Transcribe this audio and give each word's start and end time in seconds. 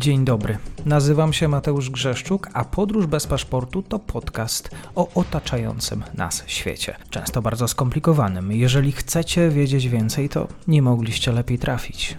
Dzień 0.00 0.24
dobry. 0.24 0.58
Nazywam 0.86 1.32
się 1.32 1.48
Mateusz 1.48 1.90
Grzeszczuk, 1.90 2.48
a 2.54 2.64
Podróż 2.64 3.06
bez 3.06 3.26
paszportu 3.26 3.82
to 3.82 3.98
podcast 3.98 4.70
o 4.94 5.08
otaczającym 5.14 6.04
nas 6.14 6.44
świecie. 6.46 6.96
Często 7.10 7.42
bardzo 7.42 7.68
skomplikowanym. 7.68 8.52
Jeżeli 8.52 8.92
chcecie 8.92 9.50
wiedzieć 9.50 9.88
więcej, 9.88 10.28
to 10.28 10.48
nie 10.68 10.82
mogliście 10.82 11.32
lepiej 11.32 11.58
trafić. 11.58 12.16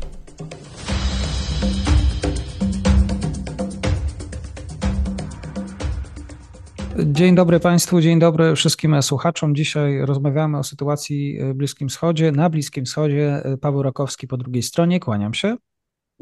Dzień 7.05 7.35
dobry 7.35 7.59
Państwu, 7.59 8.01
dzień 8.01 8.19
dobry 8.19 8.55
wszystkim 8.55 9.01
słuchaczom. 9.01 9.55
Dzisiaj 9.55 10.05
rozmawiamy 10.05 10.57
o 10.57 10.63
sytuacji 10.63 11.39
w 11.41 11.53
Bliskim 11.53 11.89
Wschodzie. 11.89 12.31
Na 12.31 12.49
Bliskim 12.49 12.85
Wschodzie 12.85 13.43
Paweł 13.61 13.83
Rakowski 13.83 14.27
po 14.27 14.37
drugiej 14.37 14.63
stronie, 14.63 14.99
kłaniam 14.99 15.33
się. 15.33 15.57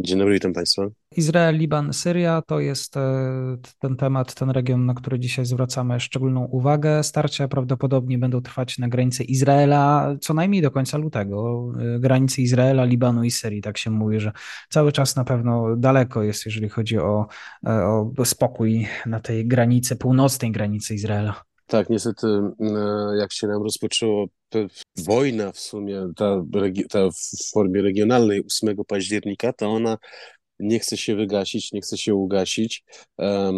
Dzień 0.02 0.20
dobry, 0.20 0.34
witam 0.34 0.54
Państwa. 0.54 0.90
Izrael, 1.16 1.58
Liban, 1.58 1.94
Syria 1.94 2.42
to 2.42 2.60
jest 2.60 2.98
e, 2.98 3.58
ten 3.80 3.96
temat, 3.96 4.34
ten 4.34 4.50
region, 4.50 4.86
na 4.86 4.94
który 4.94 5.20
dzisiaj 5.20 5.46
zwracamy 5.46 6.00
szczególną 6.00 6.46
uwagę. 6.46 7.04
Starcia 7.04 7.48
prawdopodobnie 7.48 8.18
będą 8.18 8.42
trwać 8.42 8.78
na 8.78 8.88
granicy 8.88 9.24
Izraela 9.24 10.16
co 10.22 10.34
najmniej 10.34 10.62
do 10.62 10.72
końca 10.72 10.98
lutego. 10.98 11.72
E, 11.96 12.00
granicy 12.00 12.42
Izraela, 12.42 12.86
Libanu 12.86 13.24
i 13.24 13.32
Syrii, 13.32 13.62
tak 13.62 13.78
się 13.78 13.92
mówi, 13.92 14.20
że 14.20 14.32
cały 14.70 14.92
czas 14.92 15.16
na 15.16 15.24
pewno 15.24 15.76
daleko 15.76 16.24
jest, 16.24 16.46
jeżeli 16.46 16.70
chodzi 16.70 16.98
o, 16.98 17.28
e, 17.68 17.86
o 18.18 18.26
spokój 18.26 18.88
na 19.06 19.20
tej 19.20 19.48
granicy, 19.48 19.96
północnej 19.96 20.52
granicy 20.52 20.96
Izraela. 20.96 21.49
Tak, 21.70 21.90
niestety, 21.90 22.28
jak 23.20 23.34
się 23.34 23.48
nam 23.48 23.64
rozpoczęło 23.64 24.28
wojna 24.98 25.52
w 25.52 25.60
sumie, 25.60 26.08
ta, 26.16 26.44
ta 26.90 27.10
w 27.10 27.52
formie 27.54 27.82
regionalnej 27.82 28.44
8 28.46 28.76
października, 28.88 29.54
to 29.54 29.70
ona 29.70 29.98
nie 30.60 30.80
chce 30.80 30.98
się 30.98 31.16
wygasić, 31.16 31.72
nie 31.72 31.82
chce 31.82 31.98
się 31.98 32.16
ugasić 32.16 32.84
um, 33.18 33.56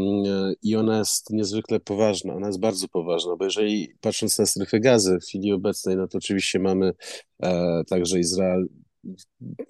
i 0.64 0.76
ona 0.76 1.00
jest 1.00 1.30
niezwykle 1.30 1.80
poważna, 1.80 2.34
ona 2.34 2.48
jest 2.48 2.60
bardzo 2.60 2.88
poważna, 2.88 3.36
bo 3.36 3.46
jeżeli 3.46 3.94
patrząc 4.02 4.40
na 4.40 4.46
strefę 4.46 4.80
gazy 4.80 5.18
w 5.22 5.26
chwili 5.26 5.52
obecnej, 5.52 5.98
no 5.98 6.08
to 6.08 6.18
oczywiście 6.18 6.60
mamy 6.60 6.92
e, 7.44 7.82
także 7.90 8.20
Izrael 8.20 8.68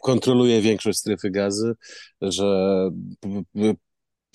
kontroluje 0.01 0.61
większość 0.61 0.99
strefy 0.99 1.31
gazy, 1.31 1.73
że 2.21 2.89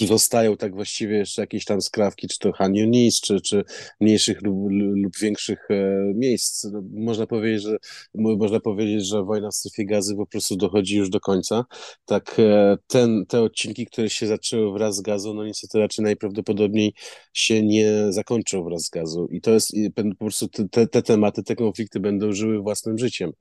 zostają 0.00 0.56
tak 0.56 0.74
właściwie 0.74 1.16
jeszcze 1.16 1.42
jakieś 1.42 1.64
tam 1.64 1.82
skrawki, 1.82 2.28
czy 2.28 2.38
to 2.38 2.52
Han 2.52 2.74
Yunis, 2.74 3.20
czy, 3.20 3.40
czy 3.40 3.64
mniejszych 4.00 4.42
lub, 4.42 4.56
lub 4.70 5.18
większych 5.18 5.70
e, 5.70 6.12
miejsc. 6.14 6.64
No, 6.72 6.82
można 6.92 7.26
powiedzieć, 7.26 7.62
że 7.62 7.76
można 8.14 8.60
powiedzieć, 8.60 9.06
że 9.06 9.24
wojna 9.24 9.50
w 9.50 9.54
strefie 9.54 9.86
gazy 9.86 10.16
po 10.16 10.26
prostu 10.26 10.56
dochodzi 10.56 10.96
już 10.96 11.10
do 11.10 11.20
końca. 11.20 11.64
Tak 12.04 12.36
e, 12.38 12.76
ten, 12.86 13.26
te 13.26 13.42
odcinki, 13.42 13.86
które 13.86 14.10
się 14.10 14.26
zaczęły 14.26 14.72
wraz 14.72 14.96
z 14.96 15.00
gazą, 15.00 15.34
no 15.34 15.44
niestety 15.44 15.78
raczej 15.78 16.04
najprawdopodobniej 16.04 16.94
się 17.32 17.62
nie 17.62 17.92
zakończą 18.08 18.64
wraz 18.64 18.82
z 18.82 18.90
gazą. 18.90 19.26
I 19.26 19.40
to 19.40 19.50
jest 19.50 19.72
po 20.18 20.24
prostu 20.24 20.48
te, 20.70 20.86
te 20.86 21.02
tematy, 21.02 21.42
te 21.42 21.56
konflikty 21.56 22.00
będą 22.00 22.32
żyły 22.32 22.62
własnym 22.62 22.98
życiem 22.98 23.32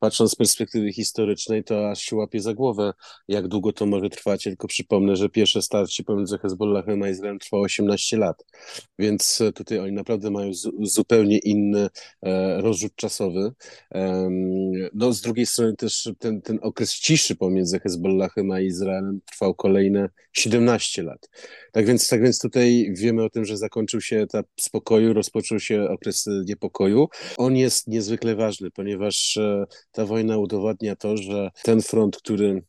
patrząc 0.00 0.30
z 0.30 0.36
perspektywy 0.36 0.92
historycznej, 0.92 1.64
to 1.64 1.90
aż 1.90 2.00
się 2.02 2.16
łapie 2.16 2.40
za 2.40 2.54
głowę, 2.54 2.92
jak 3.28 3.48
długo 3.48 3.72
to 3.72 3.86
może 3.86 4.10
trwać. 4.10 4.44
Tylko 4.44 4.68
przypomnę, 4.68 5.16
że 5.16 5.28
pierwsze 5.28 5.62
starcie 5.62 6.04
pomiędzy 6.04 6.38
Hezbollahem 6.38 7.02
a 7.02 7.08
Izraelem 7.08 7.38
trwało 7.38 7.62
18 7.62 8.16
lat, 8.16 8.44
więc 8.98 9.40
e, 9.40 9.52
tutaj 9.52 9.78
oni 9.78 9.92
naprawdę 9.92 10.30
mają 10.30 10.50
zupełnie 10.82 11.38
inny 11.38 11.88
e, 12.22 12.60
rozrzut 12.60 12.94
czasowy. 12.96 13.52
E, 13.94 14.30
no, 14.94 15.12
z 15.12 15.20
drugiej 15.20 15.46
strony 15.46 15.76
też 15.76 16.08
ten, 16.18 16.42
ten 16.42 16.58
okres 16.62 16.94
ciszy 16.94 17.36
pomiędzy 17.36 17.80
Hezbollahem 17.80 18.50
a 18.50 18.60
Izraelem 18.60 19.20
trwał 19.26 19.54
kolejne 19.54 20.08
17 20.32 21.02
lat. 21.02 21.28
Tak 21.72 21.86
więc, 21.86 22.08
tak 22.08 22.22
więc 22.22 22.38
tutaj 22.38 22.92
wiemy 22.96 23.24
o 23.24 23.30
tym, 23.30 23.44
że 23.44 23.56
zakończył 23.56 24.00
się 24.00 24.18
etap 24.18 24.46
spokoju, 24.60 25.12
rozpoczął 25.12 25.60
się 25.60 25.88
okres 25.88 26.28
niepokoju. 26.46 27.08
On 27.36 27.56
jest 27.56 27.88
niezwykle 27.88 28.36
ważny, 28.36 28.70
ponieważ 28.70 29.36
e, 29.36 29.64
ta 29.92 30.06
wojna 30.06 30.38
udowadnia 30.38 30.96
to, 30.96 31.16
że 31.16 31.50
ten 31.62 31.82
front, 31.82 32.16
który 32.16 32.62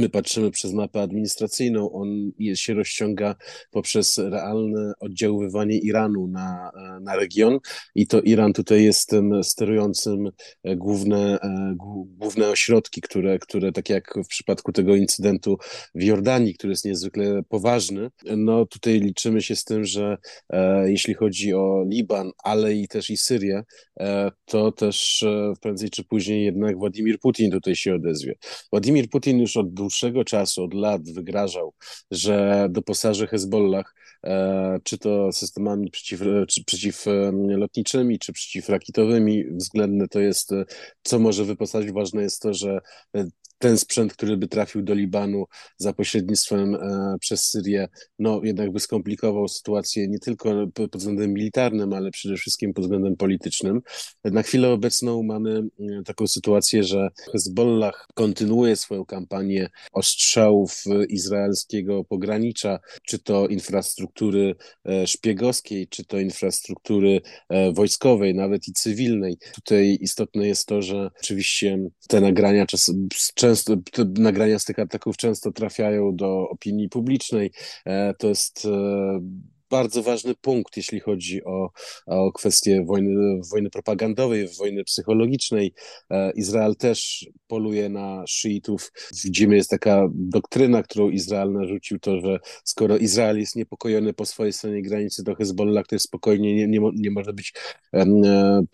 my 0.00 0.08
patrzymy 0.08 0.50
przez 0.50 0.72
mapę 0.72 1.02
administracyjną, 1.02 1.92
on 1.92 2.32
się 2.54 2.74
rozciąga 2.74 3.34
poprzez 3.70 4.18
realne 4.18 4.92
oddziaływanie 5.00 5.78
Iranu 5.78 6.26
na, 6.26 6.70
na 7.00 7.16
region 7.16 7.58
i 7.94 8.06
to 8.06 8.20
Iran 8.20 8.52
tutaj 8.52 8.84
jest 8.84 9.08
tym 9.08 9.44
sterującym 9.44 10.30
e, 10.62 10.76
główne, 10.76 11.38
e, 11.40 11.74
główne 12.18 12.48
ośrodki, 12.48 13.00
które, 13.00 13.38
które 13.38 13.72
tak 13.72 13.88
jak 13.88 14.14
w 14.24 14.28
przypadku 14.28 14.72
tego 14.72 14.96
incydentu 14.96 15.58
w 15.94 16.02
Jordanii, 16.02 16.54
który 16.54 16.70
jest 16.70 16.84
niezwykle 16.84 17.42
poważny, 17.48 18.10
no 18.36 18.66
tutaj 18.66 19.00
liczymy 19.00 19.42
się 19.42 19.56
z 19.56 19.64
tym, 19.64 19.84
że 19.84 20.18
e, 20.50 20.90
jeśli 20.90 21.14
chodzi 21.14 21.54
o 21.54 21.84
Liban, 21.88 22.30
ale 22.44 22.74
i 22.74 22.88
też 22.88 23.10
i 23.10 23.16
Syrię, 23.16 23.62
e, 24.00 24.30
to 24.44 24.72
też 24.72 25.22
e, 25.22 25.52
prędzej 25.60 25.90
czy 25.90 26.04
później 26.04 26.44
jednak 26.44 26.78
Władimir 26.78 27.18
Putin 27.18 27.50
tutaj 27.50 27.76
się 27.76 27.94
odezwie. 27.94 28.34
Władimir 28.72 29.10
Putin 29.10 29.38
już 29.38 29.56
od 29.56 29.74
dłuższego 29.90 30.24
czasu, 30.24 30.64
od 30.64 30.74
lat 30.74 31.10
wygrażał, 31.10 31.74
że 32.10 32.66
doposaży 32.70 33.26
Hezbollah, 33.26 33.94
e, 34.24 34.78
czy 34.84 34.98
to 34.98 35.32
systemami 35.32 35.90
przeciw, 35.90 36.20
czy 36.48 36.64
przeciwlotniczymi, 36.64 38.18
czy 38.18 38.32
przeciwrakietowymi, 38.32 39.44
względne 39.50 40.08
to 40.08 40.20
jest, 40.20 40.52
e, 40.52 40.64
co 41.02 41.18
może 41.18 41.44
wyposażyć. 41.44 41.92
Ważne 41.92 42.22
jest 42.22 42.42
to, 42.42 42.54
że 42.54 42.80
e, 43.16 43.28
ten 43.60 43.78
sprzęt, 43.78 44.12
który 44.12 44.36
by 44.36 44.48
trafił 44.48 44.82
do 44.82 44.94
Libanu 44.94 45.44
za 45.76 45.92
pośrednictwem 45.92 46.74
e, 46.74 47.16
przez 47.20 47.50
Syrię, 47.50 47.88
no 48.18 48.40
jednak 48.44 48.72
by 48.72 48.80
skomplikował 48.80 49.48
sytuację 49.48 50.08
nie 50.08 50.18
tylko 50.18 50.66
pod 50.74 50.96
względem 50.96 51.32
militarnym, 51.32 51.92
ale 51.92 52.10
przede 52.10 52.36
wszystkim 52.36 52.74
pod 52.74 52.84
względem 52.84 53.16
politycznym. 53.16 53.80
Na 54.24 54.42
chwilę 54.42 54.68
obecną 54.68 55.22
mamy 55.22 55.58
e, 55.58 56.02
taką 56.04 56.26
sytuację, 56.26 56.84
że 56.84 57.08
Hezbollah 57.32 58.06
kontynuuje 58.14 58.76
swoją 58.76 59.04
kampanię 59.04 59.68
ostrzałów 59.92 60.84
izraelskiego 61.08 62.04
pogranicza, 62.04 62.78
czy 63.06 63.18
to 63.18 63.48
infrastruktury 63.48 64.54
e, 64.84 65.06
szpiegowskiej, 65.06 65.88
czy 65.88 66.04
to 66.04 66.18
infrastruktury 66.18 67.20
e, 67.48 67.72
wojskowej, 67.72 68.34
nawet 68.34 68.68
i 68.68 68.72
cywilnej. 68.72 69.36
Tutaj 69.54 69.98
istotne 70.00 70.46
jest 70.46 70.66
to, 70.66 70.82
że 70.82 71.10
oczywiście 71.22 71.78
te 72.08 72.20
nagrania 72.20 72.66
czasem 72.66 73.08
często, 73.50 73.76
te 73.76 74.04
nagrania 74.04 74.58
z 74.58 74.64
tych 74.64 74.78
ataków 74.78 75.16
często 75.16 75.52
trafiają 75.52 76.16
do 76.16 76.48
opinii 76.48 76.88
publicznej. 76.88 77.50
E, 77.84 78.14
to 78.14 78.28
jest 78.28 78.66
e, 78.66 79.20
bardzo 79.70 80.02
ważny 80.02 80.34
punkt, 80.34 80.76
jeśli 80.76 81.00
chodzi 81.00 81.44
o, 81.44 81.70
o 82.06 82.32
kwestię 82.32 82.84
wojny, 82.84 83.40
wojny 83.50 83.70
propagandowej, 83.70 84.48
wojny 84.58 84.84
psychologicznej. 84.84 85.72
E, 86.10 86.32
Izrael 86.32 86.76
też 86.76 87.26
poluje 87.46 87.88
na 87.88 88.24
szyitów. 88.26 88.92
Widzimy, 89.24 89.56
jest 89.56 89.70
taka 89.70 90.08
doktryna, 90.14 90.82
którą 90.82 91.10
Izrael 91.10 91.52
narzucił, 91.52 91.98
to, 91.98 92.20
że 92.20 92.38
skoro 92.64 92.96
Izrael 92.96 93.38
jest 93.38 93.56
niepokojony 93.56 94.12
po 94.12 94.26
swojej 94.26 94.52
stronie 94.52 94.82
granicy, 94.82 95.24
to 95.24 95.34
Hezbollah, 95.34 95.84
który 95.84 95.98
spokojnie 95.98 96.54
nie, 96.54 96.68
nie, 96.68 96.90
nie 96.94 97.10
może 97.10 97.32
być 97.32 97.52
e, 97.92 98.04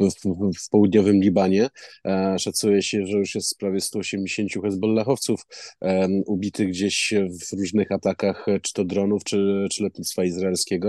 w, 0.00 0.08
w, 0.24 0.52
w, 0.64 0.68
południowym 0.70 1.20
Libanie. 1.20 1.68
E, 2.06 2.38
szacuje 2.38 2.82
się, 2.82 3.06
że 3.06 3.18
już 3.18 3.34
jest 3.34 3.58
prawie 3.58 3.80
180 3.80 4.50
Hezbollahowców 4.62 5.46
ubitych 6.26 6.68
gdzieś 6.68 7.14
w 7.14 7.58
różnych 7.58 7.92
atakach, 7.92 8.46
czy 8.62 8.72
to 8.72 8.84
dronów, 8.84 9.24
czy, 9.24 9.66
czy 9.70 9.82
lotnictwa 9.82 10.24
izraelskiego. 10.24 10.85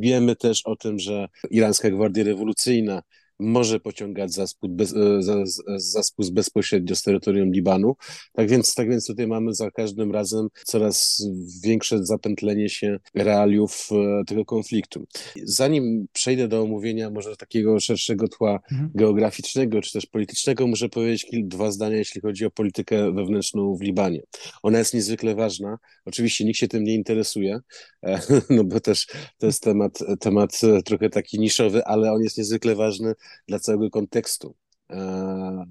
Wiemy 0.00 0.36
też 0.36 0.62
o 0.64 0.76
tym, 0.76 0.98
że 0.98 1.28
Irańska 1.50 1.90
Gwardia 1.90 2.24
Rewolucyjna 2.24 3.02
może 3.38 3.80
pociągać 3.80 4.32
za, 4.32 4.46
spust, 4.46 4.72
bez, 4.72 4.96
e, 4.96 5.22
za, 5.22 5.34
za 5.76 6.02
spust 6.02 6.32
bezpośrednio 6.32 6.96
z 6.96 7.02
terytorium 7.02 7.52
Libanu. 7.52 7.96
Tak 8.32 8.48
więc, 8.48 8.74
tak 8.74 8.90
więc 8.90 9.06
tutaj 9.06 9.26
mamy 9.26 9.54
za 9.54 9.70
każdym 9.70 10.12
razem 10.12 10.48
coraz 10.64 11.26
większe 11.64 12.04
zapętlenie 12.04 12.68
się 12.68 12.98
realiów 13.14 13.88
e, 13.92 14.24
tego 14.24 14.44
konfliktu. 14.44 15.06
Zanim 15.44 16.06
przejdę 16.12 16.48
do 16.48 16.62
omówienia 16.62 17.10
może 17.10 17.36
takiego 17.36 17.80
szerszego 17.80 18.28
tła 18.28 18.60
mhm. 18.72 18.90
geograficznego 18.94 19.82
czy 19.82 19.92
też 19.92 20.06
politycznego, 20.06 20.66
muszę 20.66 20.88
powiedzieć 20.88 21.26
dwa 21.32 21.70
zdania, 21.70 21.96
jeśli 21.96 22.20
chodzi 22.20 22.44
o 22.44 22.50
politykę 22.50 23.12
wewnętrzną 23.12 23.76
w 23.76 23.82
Libanie. 23.82 24.22
Ona 24.62 24.78
jest 24.78 24.94
niezwykle 24.94 25.34
ważna. 25.34 25.78
Oczywiście 26.04 26.44
nikt 26.44 26.58
się 26.58 26.68
tym 26.68 26.84
nie 26.84 26.94
interesuje, 26.94 27.60
e, 28.02 28.20
no 28.50 28.64
bo 28.64 28.80
też 28.80 29.06
to 29.38 29.46
jest 29.46 29.62
temat, 29.62 29.98
temat 30.20 30.60
trochę 30.84 31.10
taki 31.10 31.38
niszowy, 31.38 31.84
ale 31.84 32.12
on 32.12 32.22
jest 32.22 32.38
niezwykle 32.38 32.74
ważny 32.74 33.14
dla 33.48 33.58
całego 33.58 33.90
kontekstu 33.90 34.54
e, 34.90 35.66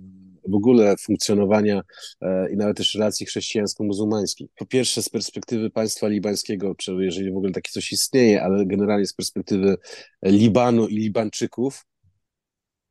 w 0.47 0.55
ogóle 0.55 0.95
funkcjonowania 0.97 1.81
e, 2.21 2.51
i 2.53 2.57
nawet 2.57 2.77
też 2.77 2.95
relacji 2.95 3.25
chrześcijańsko-muzułmańskich. 3.25 4.47
Po 4.55 4.65
pierwsze 4.65 5.01
z 5.01 5.09
perspektywy 5.09 5.69
państwa 5.69 6.07
libańskiego, 6.07 6.75
czy 6.75 6.91
jeżeli 6.99 7.31
w 7.31 7.37
ogóle 7.37 7.51
takie 7.51 7.71
coś 7.71 7.91
istnieje, 7.91 8.43
ale 8.43 8.65
generalnie 8.65 9.05
z 9.05 9.13
perspektywy 9.13 9.77
Libanu 10.23 10.87
i 10.87 10.97
Libańczyków, 10.97 11.85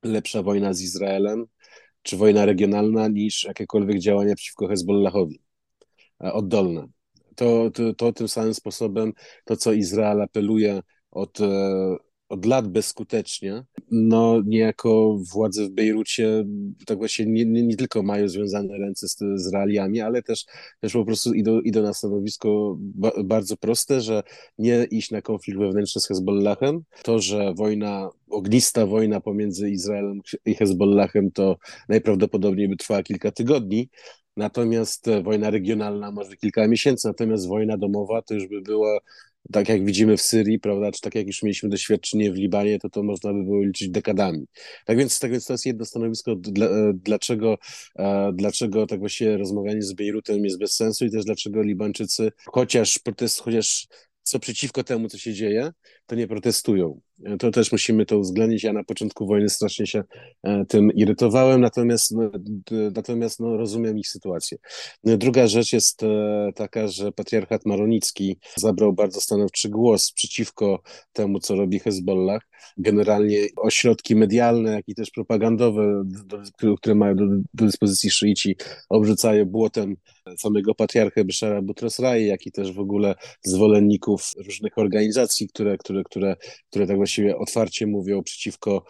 lepsza 0.02 0.43
wojna 0.43 0.75
z 0.75 0.82
Izraelem, 0.82 1.46
czy 2.02 2.17
wojna 2.17 2.44
regionalna 2.44 3.08
niż 3.08 3.44
jakiekolwiek 3.44 3.99
działania 3.99 4.34
przeciwko 4.34 4.69
Hezbollahowi, 4.69 5.40
e, 6.25 6.32
oddolne. 6.32 6.87
to, 7.37 7.70
to, 7.70 7.94
to 7.94 8.12
tym 8.12 8.28
samym 8.28 8.55
sposobem, 8.55 9.12
to 9.44 9.56
co 9.56 9.72
Izrael 9.72 10.22
apeluje 10.22 10.81
od 11.10 11.38
od 12.34 12.46
lat 12.46 12.69
bezskutecznie, 12.69 13.64
no 13.90 14.42
niejako 14.46 15.19
władze 15.32 15.64
w 15.64 15.70
Bejrucie 15.70 16.44
tak 16.86 16.98
właśnie 16.98 17.26
nie, 17.26 17.44
nie, 17.44 17.62
nie 17.62 17.76
tylko 17.76 18.02
mają 18.02 18.28
związane 18.28 18.78
ręce 18.78 19.08
z, 19.08 19.19
z 19.36 19.52
realiami, 19.52 20.00
ale 20.00 20.22
też, 20.22 20.44
też 20.81 20.92
po 20.92 21.04
prostu 21.04 21.34
idą, 21.34 21.60
idą 21.60 21.82
na 21.82 21.94
stanowisko 21.94 22.76
ba, 22.78 23.12
bardzo 23.25 23.56
proste, 23.56 24.00
że 24.00 24.22
nie 24.58 24.84
iść 24.90 25.10
na 25.10 25.22
konflikt 25.22 25.58
wewnętrzny 25.58 26.00
z 26.00 26.08
Hezbollahem, 26.08 26.82
to, 27.02 27.19
że 27.19 27.54
wojna, 27.54 28.10
ognista 28.31 28.86
wojna 28.86 29.20
pomiędzy 29.20 29.70
Izraelem 29.70 30.20
i 30.46 30.54
Hezbollahem 30.54 31.31
to 31.31 31.56
najprawdopodobniej 31.88 32.69
by 32.69 32.76
trwała 32.76 33.02
kilka 33.02 33.31
tygodni, 33.31 33.88
Natomiast 34.36 35.06
wojna 35.22 35.50
regionalna 35.50 36.10
może 36.10 36.36
kilka 36.36 36.69
miesięcy, 36.69 37.08
natomiast 37.08 37.48
wojna 37.48 37.76
domowa 37.76 38.22
to 38.22 38.34
już 38.34 38.48
by 38.48 38.60
była 38.60 38.98
tak 39.52 39.69
jak 39.69 39.85
widzimy 39.85 40.17
w 40.17 40.23
Syrii, 40.23 40.58
prawda, 40.58 40.93
czy 40.93 41.00
tak 41.00 41.14
jak 41.14 41.26
już 41.26 41.43
mieliśmy 41.43 41.69
doświadczenie 41.69 42.32
w 42.32 42.35
Libanie, 42.35 42.79
to 42.79 42.91
to 42.91 43.02
można 43.02 43.32
by 43.32 43.44
było 43.44 43.62
liczyć 43.62 43.88
dekadami. 43.88 44.46
Tak 44.87 44.99
więc, 44.99 45.19
tak 45.19 45.31
więc 45.31 45.46
to 45.46 45.52
jest 45.52 45.67
jedno 45.67 45.85
stanowisko, 45.85 46.37
dla, 46.37 46.67
e, 46.67 46.93
dlaczego, 46.94 47.58
e, 47.96 48.32
dlaczego 48.35 48.87
tak 48.87 49.00
właśnie 49.00 49.37
rozmawianie 49.37 49.82
z 49.82 49.93
Bejrutem 49.93 50.44
jest 50.44 50.58
bez 50.58 50.75
sensu 50.75 51.05
i 51.05 51.11
też 51.11 51.25
dlaczego 51.25 51.62
Libańczycy, 51.62 52.32
chociaż 52.46 52.99
protest, 52.99 53.41
chociaż 53.41 53.88
co 54.25 54.38
przeciwko 54.38 54.85
temu, 54.85 55.09
co 55.09 55.19
się 55.19 55.35
dzieje, 55.35 55.73
to 56.06 56.15
nie 56.15 56.29
protestują. 56.29 57.00
To 57.38 57.50
też 57.50 57.73
musimy 57.73 58.06
to 58.06 58.19
uwzględnić. 58.19 58.65
Ja 58.65 58.73
na 58.73 58.85
początku 58.85 59.26
wojny 59.26 59.49
strasznie 59.49 59.87
się 59.87 60.05
e, 60.43 60.65
tym 60.69 60.93
irytowałem, 60.93 61.61
natomiast, 61.61 62.12
no, 62.12 62.31
natomiast 62.94 63.41
no, 63.41 63.56
rozumiem 63.56 63.99
ich 63.99 64.09
sytuację. 64.09 64.59
Druga 65.05 65.47
rzecz 65.47 65.73
jest 65.73 66.03
e, 66.03 66.50
taka, 66.55 66.88
że 66.88 67.12
patriarchat 67.12 67.67
maronicki 67.67 68.38
zabrał 68.56 68.93
bardzo 68.93 69.21
stanowczy 69.21 69.69
głos 69.69 70.12
przeciwko 70.12 70.82
temu, 71.12 71.41
co 71.41 71.55
robi 71.55 71.79
Hezbollah. 71.79 72.43
Generalnie 72.77 73.38
ośrodki 73.56 74.17
medialne, 74.17 74.73
jak 74.73 74.88
i 74.88 74.94
też 74.94 75.11
propagandowe, 75.11 76.05
które 76.79 76.94
mają 76.94 77.17
do, 77.17 77.27
do 77.55 77.67
dyspozycji 77.67 78.11
szyici, 78.11 78.56
obrzucają 78.88 79.44
błotem 79.44 79.97
samego 80.38 80.75
patriarchę 80.75 81.25
Bashara 81.25 81.62
Butros-Rai, 81.62 82.26
jak 82.26 82.47
i 82.47 82.53
też 82.53 82.73
w 82.73 82.79
ogóle 82.79 83.15
zwolenników 83.43 84.31
różnych 84.37 84.79
organizacji, 84.79 85.49
które, 85.49 85.79
które, 85.79 86.05
które, 86.05 86.37
które 86.71 86.87
tak 86.87 86.97
właściwie 86.97 87.37
otwarcie 87.37 87.87
mówią 87.87 88.23
przeciwko, 88.23 88.85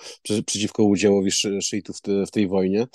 przeciwko 0.47 0.85
udziałowi 0.85 1.31
szyitów 1.63 1.97
w 2.27 2.31
tej 2.31 2.49
wojnie. 2.49 2.87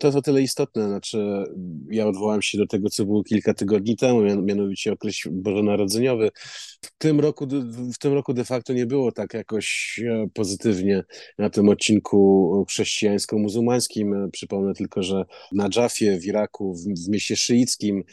To 0.00 0.06
jest 0.06 0.18
o 0.18 0.22
tyle 0.22 0.42
istotne, 0.42 0.88
znaczy 0.88 1.44
ja 1.90 2.06
odwołam 2.06 2.42
się 2.42 2.58
do 2.58 2.66
tego, 2.66 2.90
co 2.90 3.04
było 3.04 3.24
kilka 3.24 3.54
tygodni 3.54 3.96
temu, 3.96 4.42
mianowicie 4.42 4.92
okres 4.92 5.16
bożonarodzeniowy. 5.30 6.30
W 6.84 6.98
tym 6.98 7.20
roku, 7.20 7.46
w 7.94 7.98
tym 7.98 8.12
roku 8.12 8.34
de 8.34 8.44
facto 8.44 8.72
nie 8.72 8.86
było 8.86 9.12
tak 9.12 9.34
jakoś 9.34 10.00
e, 10.04 10.26
pozytywnie 10.34 11.04
na 11.38 11.50
tym 11.50 11.68
odcinku 11.68 12.66
chrześcijańsko-muzułmańskim. 12.68 14.30
Przypomnę 14.32 14.74
tylko, 14.74 15.02
że 15.02 15.24
na 15.52 15.68
Dżafie 15.68 16.18
w 16.18 16.24
Iraku, 16.24 16.74
w, 16.74 17.06
w 17.06 17.08
mieście 17.08 17.36
szyickim, 17.42 18.04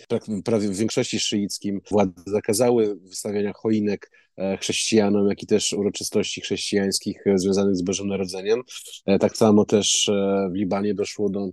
prawie 0.44 0.68
w 0.68 0.78
większości 0.78 1.20
szyickim, 1.20 1.82
władze 1.92 2.14
zakazały 2.26 2.96
wystawiania 2.96 3.54
choinek 3.54 4.12
e, 4.38 4.58
chrześcijanom, 4.58 5.30
jak 5.30 5.44
i 5.44 5.48
też 5.48 5.74
uroczystości 5.74 6.42
chrześcijańskich 6.42 7.28
e, 7.28 7.38
związanych 7.38 7.76
z 7.76 7.82
Bożym 7.82 8.08
Narodzeniem. 8.08 8.62
E, 9.06 9.20
tak 9.20 9.38
samo 9.38 9.66
też 9.66 10.12
w 10.52 10.56
Libanie 10.56 10.94
doszło 10.94 11.30
do 11.30 11.50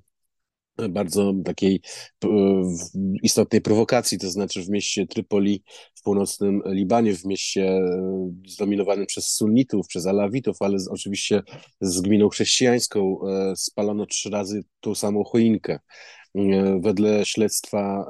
bardzo 0.88 1.32
takiej 1.44 1.81
istotnej 3.23 3.61
prowokacji, 3.61 4.19
to 4.19 4.31
znaczy 4.31 4.62
w 4.62 4.69
mieście 4.69 5.06
Trypoli 5.06 5.62
w 5.94 6.02
północnym 6.02 6.62
Libanie, 6.67 7.14
w 7.14 7.25
mieście 7.25 7.81
zdominowanym 8.46 9.06
przez 9.06 9.29
sunnitów, 9.29 9.87
przez 9.87 10.06
alawitów, 10.06 10.56
ale 10.61 10.76
oczywiście 10.90 11.43
z 11.81 12.00
gminą 12.00 12.29
chrześcijańską 12.29 13.19
spalono 13.56 14.06
trzy 14.06 14.31
razy 14.31 14.64
tą 14.81 14.94
samą 14.94 15.25
choinkę. 15.25 15.79
E, 16.37 16.81
wedle 16.81 17.25
śledztwa 17.25 18.06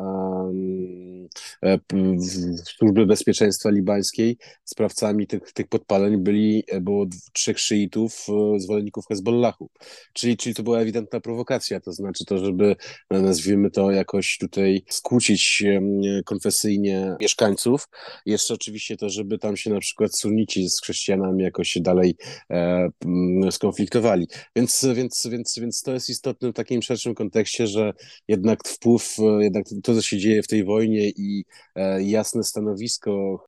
Służby 2.79 3.07
Bezpieczeństwa 3.07 3.71
Libańskiej 3.71 4.37
sprawcami 4.65 5.27
tych, 5.27 5.53
tych 5.53 5.69
podpaleń 5.69 6.17
byli, 6.17 6.65
e, 6.69 6.81
było 6.81 7.07
trzech 7.33 7.59
szyitów, 7.59 8.27
zwolenników 8.57 9.05
Hezbollahu. 9.09 9.71
Czyli, 10.13 10.37
czyli 10.37 10.55
to 10.55 10.63
była 10.63 10.81
ewidentna 10.81 11.21
prowokacja, 11.21 11.81
to 11.81 11.93
znaczy 11.93 12.25
to, 12.25 12.39
żeby 12.39 12.77
nazwijmy 13.11 13.71
to 13.71 13.91
jakoś 13.91 14.39
tutaj 14.39 14.85
skłócić 14.91 15.65
konfesyjnie 16.25 17.17
mieszkańców. 17.21 17.89
Jeszcze 18.27 18.55
oczywiście 18.55 18.97
to, 18.97 19.11
żeby 19.11 19.39
tam 19.39 19.57
się 19.57 19.71
na 19.71 19.81
przykład 19.81 20.19
sunnici 20.19 20.69
z 20.69 20.81
chrześcijanami 20.81 21.43
jakoś 21.43 21.69
się 21.69 21.81
dalej 21.81 22.17
e, 22.51 22.89
skonfliktowali. 23.51 24.27
Więc, 24.57 24.87
więc, 24.95 25.27
więc, 25.31 25.59
więc 25.61 25.83
to 25.83 25.93
jest 25.93 26.11
istotne 26.11 26.51
w 26.51 26.55
takim 26.55 26.83
szerszym 26.83 27.15
kontekście, 27.15 27.67
że 27.67 27.93
jednak 28.29 28.69
wpływ, 28.69 29.17
e, 29.19 29.45
jednak 29.45 29.65
to, 29.83 29.95
co 29.95 30.03
się 30.03 30.19
dzieje 30.19 30.43
w 30.43 30.47
tej 30.47 30.65
wojnie 30.65 31.09
i 31.09 31.26
e, 31.75 32.03
jasne 32.03 32.45
stanowisko 32.45 33.45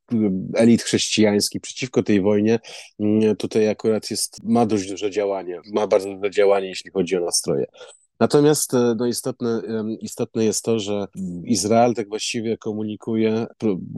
elit 0.55 0.83
chrześcijańskich 0.83 1.61
przeciwko 1.61 2.03
tej 2.03 2.21
wojnie, 2.21 2.59
tutaj 3.39 3.69
akurat 3.69 4.11
jest, 4.11 4.45
ma 4.45 4.67
dość 4.67 4.91
duże 4.91 5.11
działanie, 5.11 5.61
ma 5.75 5.87
bardzo 5.87 6.15
duże 6.15 6.31
działanie, 6.31 6.69
jeśli 6.69 6.91
chodzi 6.91 7.17
o 7.17 7.21
nastroje. 7.21 7.67
Natomiast 8.21 8.75
e, 8.75 8.95
no, 8.99 9.07
istotne, 9.07 9.63
istotne 10.01 10.45
jest 10.45 10.65
to, 10.65 10.79
że 10.79 11.07
Izrael 11.45 11.95
tak 11.95 12.09
właściwie 12.09 12.59
komunikuje, 12.59 13.47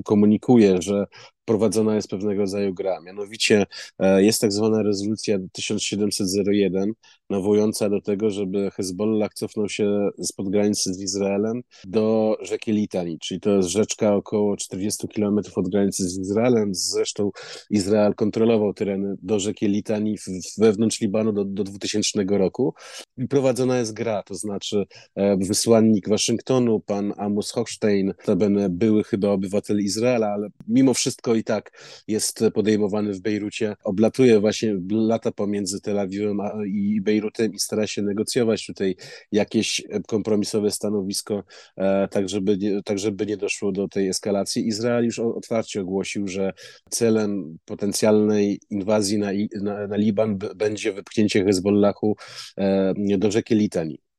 komunikuje, 0.05 0.83
że 0.83 1.07
prowadzona 1.51 1.95
jest 1.95 2.09
pewnego 2.09 2.41
rodzaju 2.41 2.75
gra. 2.75 3.01
Mianowicie 3.01 3.67
e, 3.99 4.23
jest 4.23 4.41
tak 4.41 4.53
zwana 4.53 4.83
rezolucja 4.83 5.39
1701, 5.53 6.93
nawołująca 7.31 7.91
do 7.91 8.01
tego, 8.01 8.31
żeby 8.31 8.71
Hezbollah 8.71 9.35
cofnął 9.35 9.69
się 9.69 10.09
spod 10.23 10.49
granicy 10.49 10.95
z 10.95 11.01
Izraelem 11.01 11.63
do 11.85 12.37
rzeki 12.43 12.73
Litani, 12.73 13.19
czyli 13.19 13.41
to 13.41 13.51
jest 13.51 13.69
rzeczka 13.69 14.15
około 14.15 14.57
40 14.57 15.09
kilometrów 15.09 15.59
od 15.59 15.69
granicy 15.69 16.09
z 16.09 16.19
Izraelem. 16.19 16.75
Zresztą 16.75 17.31
Izrael 17.71 18.15
kontrolował 18.15 18.75
tereny 18.75 19.15
do 19.23 19.41
rzeki 19.41 19.69
Litani 19.69 20.17
wewnątrz 20.59 21.01
Libanu 21.01 21.33
do, 21.33 21.45
do 21.45 21.65
2000 21.65 22.25
roku. 22.29 22.75
I 23.19 23.29
prowadzona 23.29 23.79
jest 23.79 23.93
gra, 23.93 24.23
to 24.23 24.35
znaczy 24.35 24.87
e, 25.15 25.37
wysłannik 25.37 26.09
Waszyngtonu, 26.09 26.81
pan 26.81 27.15
Amos 27.17 27.51
Hochstein, 27.53 28.15
to 28.25 28.37
były 28.71 29.05
chyba 29.05 29.29
obywatel 29.29 29.81
Izraela, 29.81 30.29
ale 30.29 30.49
mimo 30.69 30.95
wszystko 30.95 31.35
i 31.41 31.45
tak 31.45 31.71
jest 32.09 32.45
podejmowany 32.55 33.13
w 33.13 33.21
Bejrucie. 33.21 33.75
Oblatuje 33.85 34.41
właśnie 34.41 34.75
lata 34.91 35.33
pomiędzy 35.33 35.81
Tel 35.81 35.99
Awiwem 35.99 36.39
i 36.67 37.01
Bejrutem 37.01 37.55
i 37.55 37.59
stara 37.59 37.87
się 37.87 38.03
negocjować 38.03 38.67
tutaj 38.67 38.97
jakieś 39.33 39.83
kompromisowe 40.07 40.71
stanowisko, 40.71 41.45
e, 41.77 42.09
tak 42.09 42.29
żeby, 42.29 42.59
nie, 42.59 42.83
tak 42.83 42.99
żeby 42.99 43.27
nie 43.27 43.37
doszło 43.37 43.73
do 43.73 43.89
tej 43.89 44.09
eskalacji. 44.09 44.67
Izrael 44.69 45.05
już 45.05 45.19
otwarcie 45.19 45.81
ogłosił, 45.81 46.29
że 46.29 46.53
celem 46.91 47.59
potencjalnej 47.65 48.61
inwazji 48.71 49.19
na, 49.19 49.31
na, 49.63 49.87
na 49.87 49.97
Liban 49.97 50.39
będzie 50.57 50.93
wypchnięcie 50.93 51.45
Hezbollahu 51.45 52.17
e, 52.59 52.95
do 53.19 53.31
rzeki 53.31 53.55
Litani. 53.55 54.10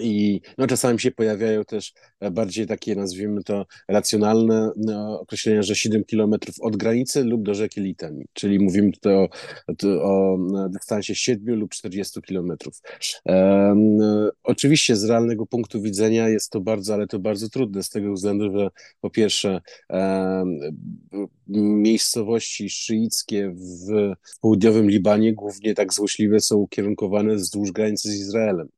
I 0.00 0.40
no, 0.58 0.66
czasami 0.66 1.00
się 1.00 1.10
pojawiają 1.10 1.64
też 1.64 1.92
bardziej 2.32 2.66
takie, 2.66 2.96
nazwijmy 2.96 3.42
to, 3.42 3.66
racjonalne 3.88 4.70
no, 4.76 5.20
określenia, 5.20 5.62
że 5.62 5.76
7 5.76 6.04
kilometrów 6.04 6.54
od 6.60 6.76
granicy 6.76 7.24
lub 7.24 7.42
do 7.42 7.54
rzeki 7.54 7.80
Litani, 7.80 8.24
czyli 8.32 8.58
mówimy 8.58 8.92
tutaj 8.92 9.14
o, 9.14 9.28
o 10.02 10.38
dystansie 10.68 11.14
7 11.14 11.54
lub 11.54 11.70
40 11.70 12.22
kilometrów. 12.22 12.80
Um, 13.24 13.98
oczywiście 14.42 14.96
z 14.96 15.04
realnego 15.04 15.46
punktu 15.46 15.82
widzenia 15.82 16.28
jest 16.28 16.50
to 16.50 16.60
bardzo, 16.60 16.94
ale 16.94 17.06
to 17.06 17.18
bardzo 17.18 17.48
trudne 17.48 17.82
z 17.82 17.88
tego 17.88 18.12
względu, 18.12 18.58
że 18.58 18.68
po 19.00 19.10
pierwsze 19.10 19.60
um, 19.88 20.58
miejscowości 21.82 22.70
szyickie 22.70 23.54
w 23.56 24.12
południowym 24.40 24.90
Libanie 24.90 25.34
głównie 25.34 25.74
tak 25.74 25.92
złośliwe 25.92 26.40
są 26.40 26.56
ukierunkowane 26.56 27.34
wzdłuż 27.34 27.72
granicy 27.72 28.08
z 28.08 28.14
Izraelem. 28.14 28.68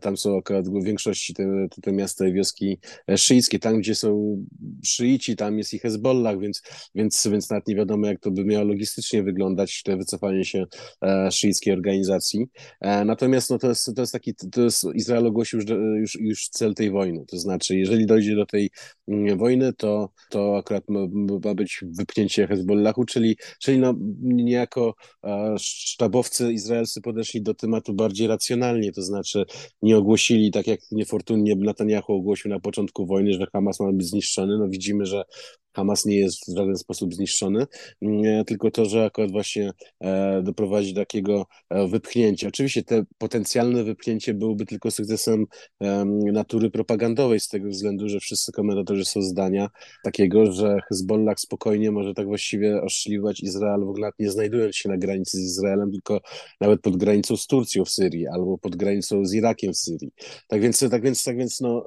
Tam 0.00 0.16
są 0.16 0.38
akurat 0.38 0.68
w 0.68 0.84
większości 0.84 1.34
te, 1.34 1.66
te, 1.82 1.92
miasta 1.92 2.26
i 2.26 2.32
wioski 2.32 2.78
e, 3.08 3.18
szyickie. 3.18 3.58
Tam, 3.58 3.78
gdzie 3.78 3.94
są 3.94 4.38
szyici, 4.84 5.36
tam 5.36 5.58
jest 5.58 5.74
i 5.74 5.78
Hezbollah, 5.78 6.40
więc, 6.40 6.62
więc, 6.94 7.26
więc 7.30 7.50
nawet 7.50 7.68
nie 7.68 7.76
wiadomo, 7.76 8.06
jak 8.06 8.20
to 8.20 8.30
by 8.30 8.44
miało 8.44 8.64
logistycznie 8.64 9.22
wyglądać, 9.22 9.82
te 9.82 9.96
wycofanie 9.96 10.44
się 10.44 10.64
e, 11.02 11.30
szyickiej 11.30 11.72
organizacji. 11.72 12.46
E, 12.80 13.04
natomiast 13.04 13.50
no, 13.50 13.58
to, 13.58 13.68
jest, 13.68 13.94
to 13.96 14.02
jest 14.02 14.12
taki, 14.12 14.34
to 14.34 14.60
jest, 14.60 14.86
Izrael 14.94 15.26
ogłosił 15.26 15.60
już, 15.60 15.68
już, 16.00 16.14
już 16.20 16.48
cel 16.48 16.74
tej 16.74 16.90
wojny, 16.90 17.24
to 17.26 17.38
znaczy, 17.38 17.76
jeżeli 17.76 18.06
dojdzie 18.06 18.36
do 18.36 18.46
tej 18.46 18.70
mm, 19.08 19.38
wojny, 19.38 19.72
to, 19.72 20.10
to 20.30 20.56
akurat 20.58 20.88
ma, 20.88 21.00
ma 21.44 21.54
być 21.54 21.84
wypchnięcie 21.98 22.46
Hezbollahu, 22.46 23.04
czyli, 23.04 23.36
czyli 23.60 23.78
no, 23.78 23.94
niejako 24.22 24.94
sztabowcy 25.58 26.52
izraelscy 26.52 27.00
podeszli 27.00 27.42
do 27.42 27.54
tematu 27.54 27.94
bardziej 27.94 28.26
racjonalnie, 28.26 28.92
to 28.92 29.02
znaczy 29.02 29.44
nie 29.82 29.96
ogłosili, 29.96 30.50
tak 30.50 30.66
jak 30.66 30.80
niefortunnie 30.92 31.56
Netanyahu 31.56 32.12
ogłosił 32.12 32.50
na 32.50 32.60
początku 32.60 33.06
wojny, 33.06 33.32
że 33.32 33.46
Hamas 33.52 33.80
ma 33.80 33.92
być 33.92 34.06
zniszczony. 34.06 34.58
No 34.58 34.68
widzimy, 34.68 35.06
że 35.06 35.24
Hamas 35.76 36.04
nie 36.04 36.16
jest 36.16 36.52
w 36.52 36.56
żaden 36.56 36.76
sposób 36.76 37.14
zniszczony, 37.14 37.66
mm, 38.02 38.44
tylko 38.44 38.70
to, 38.70 38.84
że 38.84 39.04
akurat 39.04 39.30
właśnie 39.30 39.70
e, 40.00 40.42
doprowadzi 40.42 40.94
do 40.94 41.00
takiego 41.00 41.46
e, 41.70 41.88
wypchnięcia. 41.88 42.48
Oczywiście 42.48 42.82
te 42.82 43.04
potencjalne 43.18 43.84
wypchnięcie 43.84 44.34
byłoby 44.34 44.66
tylko 44.66 44.90
sukcesem 44.90 45.46
natury 46.32 46.70
propagandowej, 46.70 47.40
z 47.40 47.48
tego 47.48 47.68
względu, 47.68 48.08
że 48.08 48.20
wszyscy 48.20 48.52
komentatorzy 48.52 49.04
są 49.04 49.22
zdania 49.22 49.68
takiego, 50.04 50.52
że 50.52 50.78
Hezbollah 50.88 51.40
spokojnie 51.40 51.90
może 51.90 52.14
tak 52.14 52.26
właściwie 52.26 52.82
oszczeliwać 52.82 53.40
Izrael, 53.40 53.80
w 53.80 53.88
ogóle 53.88 54.10
nie 54.18 54.30
znajdując 54.30 54.76
się 54.76 54.88
na 54.88 54.96
granicy 54.96 55.38
z 55.38 55.40
Izraelem, 55.40 55.92
tylko 55.92 56.20
nawet 56.60 56.80
pod 56.80 56.96
granicą 56.96 57.36
z 57.36 57.46
Turcją 57.46 57.84
w 57.84 57.90
Syrii 57.90 58.26
albo 58.26 58.58
pod 58.58 58.76
granicą 58.76 59.24
z 59.24 59.34
Irakiem 59.34 59.63
w 59.72 59.76
Syrii. 59.76 60.12
Tak 60.48 60.60
więc, 60.60 60.78
tak 60.90 61.02
więc, 61.02 61.24
tak 61.24 61.36
więc 61.36 61.60
no, 61.60 61.86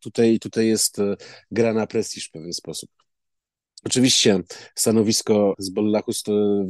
tutaj, 0.00 0.38
tutaj 0.38 0.66
jest 0.66 0.98
e, 0.98 1.16
gra 1.50 1.74
na 1.74 1.86
prestiż 1.86 2.28
w 2.28 2.30
pewien 2.30 2.52
sposób. 2.52 2.90
Oczywiście 3.84 4.40
stanowisko 4.74 5.54
Hezbollahu 5.58 6.12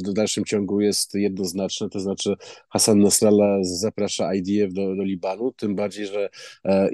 w 0.09 0.13
dalszym 0.13 0.45
ciągu 0.45 0.81
jest 0.81 1.15
jednoznaczne, 1.15 1.89
to 1.89 2.01
znaczy 2.01 2.35
Hassan 2.71 3.01
Nasrallah 3.01 3.59
zaprasza 3.63 4.35
IDF 4.35 4.73
do, 4.73 4.97
do 4.97 5.03
Libanu, 5.03 5.53
tym 5.53 5.75
bardziej, 5.75 6.07
że 6.07 6.29
e, 6.65 6.71
e, 6.71 6.89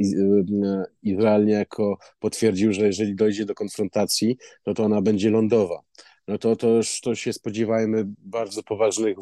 Izrael 1.02 1.46
niejako 1.46 1.98
potwierdził, 2.20 2.72
że 2.72 2.86
jeżeli 2.86 3.14
dojdzie 3.14 3.44
do 3.44 3.54
konfrontacji, 3.54 4.36
no 4.66 4.74
to 4.74 4.84
ona 4.84 5.02
będzie 5.02 5.30
lądowa 5.30 5.82
no 6.28 6.38
to, 6.38 6.56
to 6.56 6.68
już 6.68 7.00
to 7.00 7.14
się 7.14 7.32
spodziewajmy 7.32 8.04
bardzo 8.18 8.62
poważnych 8.62 9.16